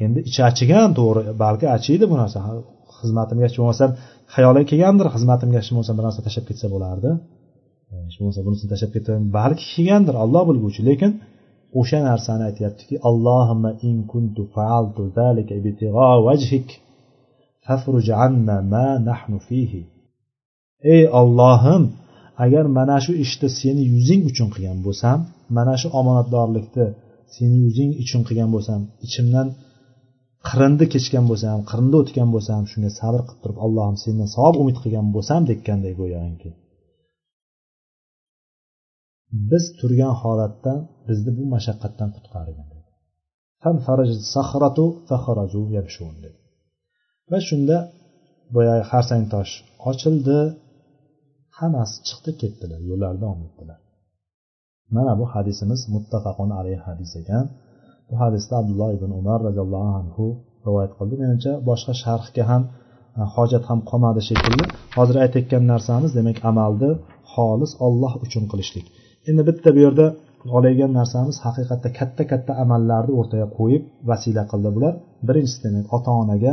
[0.05, 2.39] endi ichi achigan to'g'ri balki achiydi bu narsa.
[3.01, 3.91] Xizmatimga hech bo'lmasam
[4.35, 7.11] xayoliga kelgandir xizmatimga hech bo'lmasa bir narsa tashlab ketsa bo'lardi.
[8.07, 11.11] Hech bo'lmasa bunisini tashlab ketaman balki kelgandir olloh bilguvchi lekin
[11.81, 16.69] o'sha narsani aytyaptiki allohimma in kuntu faaltu zalika ibtigho vajhik
[17.65, 19.83] fafruj anna ma nahnu fihi.
[20.95, 21.85] Ey ollohim
[22.45, 25.19] agar mana shu ishni seni yuzing uchun qilgan bo'lsam
[25.57, 26.87] mana shu omonatdorlikni
[27.35, 29.49] seni yuzing uchun qilgan bo'lsam ichimdan
[30.49, 35.07] qirindi kechgan bo'lsam qirindi o'tgan bo'lsam shunga sabr qilib turib allohim sendan savob umid qilgan
[35.17, 36.51] bo'lsam dekkanday go'yoki.
[39.51, 40.73] Biz turgan holatda
[41.09, 42.67] bizni bu mashaqqatdan qutqargin
[47.31, 47.77] va shunda
[48.55, 49.53] boyagi xarsang tosh
[49.91, 50.39] ochildi.
[51.59, 53.81] Hammasi chiqdi ketdilar yo'llarida davom etdilar
[54.95, 57.45] mana bu hadisimiz muttafaqun alayhi hadis ekan.
[58.09, 60.25] Bu hadisda abdulloh ibn umar roziyallohu anhu
[60.67, 61.15] rivoyat qildi.
[61.23, 62.63] Menimcha boshqa sharhga ham
[63.19, 64.65] e, hojat ham qolmadi shekilli.
[64.99, 66.91] Hozir aytayotgan narsamiz demak amalni
[67.33, 68.87] xolis olloh uchun qilishlik.
[69.29, 70.07] Endi bitta bu yerda
[70.57, 74.69] oladigan narsamiz haqiqatda katta katta amallarni o'rtaga qo'yib vasila qildi.
[74.77, 74.95] Bular
[75.29, 76.53] birinchisi demak ota onaga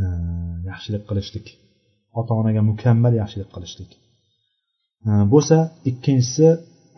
[0.00, 0.04] e,
[0.70, 1.46] yaxshilik qilishlik
[2.20, 3.90] ota onaga mukammal yaxshilik qilishlik.
[5.08, 5.56] E, bo'lsa
[5.90, 6.46] ikkinchisi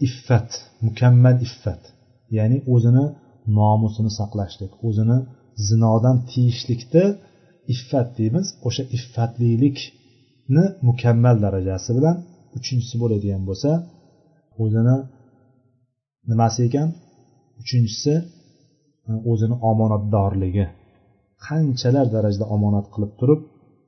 [0.07, 0.49] iffat
[0.87, 1.83] mukammal iffat.
[2.37, 3.05] Ya'ni o'zini
[3.59, 5.19] nomusini saqlashlik o'zini
[5.69, 7.05] zinodan tiyishlikni
[7.75, 8.47] iffat deymiz.
[8.69, 12.17] O'sha iffatlilikni mukammal darajasi bilan
[12.59, 13.71] uchinchisi bo'ladigan bo'lsa
[14.63, 14.97] o'zini
[16.31, 16.89] nimasi ekan?
[17.61, 18.15] Uchinchisi
[19.31, 20.67] o'zini omonatdorligi.
[21.47, 23.41] Qanchalar darajada omonat qilib turib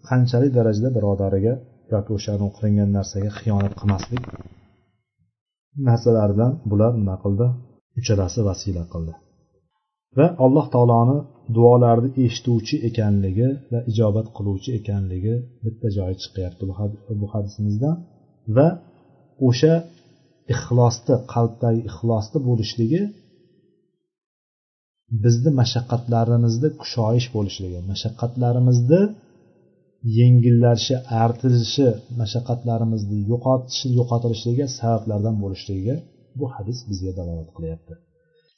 [0.09, 1.55] qanchalik darajada birodariga
[1.93, 4.23] yoki o'shani qilingan narsaga xiyonat qilmaslik?
[5.89, 7.47] Narsalaridan bular nima qildi?
[8.01, 9.13] Uchalasi vasila qildi.
[10.19, 11.19] Va alloh taoloni
[11.57, 16.63] duolarni eshituvchi ekanligi va ijobat qiluvchi ekanligi bitta joyi chiqyapti
[17.21, 17.91] bu hadisimizda.
[18.57, 18.69] Va
[19.49, 19.75] o'sha
[20.55, 23.03] ixlosni qalbdagi ixlosni bo'lishligi
[25.25, 27.79] bizni mashaqqatlarimizni kushoyish bo'lishligi.
[27.91, 29.01] Mashaqqatlarimizni
[30.19, 30.95] yengillashi
[31.25, 31.89] artilishi
[32.21, 35.97] mashaqqatlarimizni yo'qotishi yo'qotilishligi sabablardan bo'lishligiga
[36.39, 37.95] bu hadis bizga dalolat qilyapti.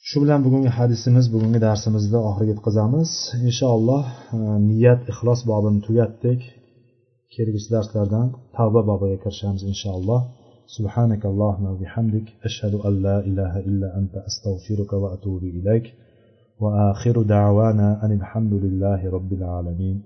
[0.07, 3.09] Shu bilan bugungi hadisimiz bugungi darsimizni oxiriga yetkazamiz
[3.47, 4.03] inshaalloh
[4.37, 6.39] e, niyat ixlos bobini tugatdik.
[7.33, 10.21] Kelgusi darslardan tavba bobiga kirishamiz inshaalloh.
[10.77, 15.93] سبحانك اللهم وبحمدك أشهد أن لا إله إلا أنت أستغفرك وأتوب إليك.
[16.59, 20.03] وآخر دعوانا أن الحمد لله رب العالمين.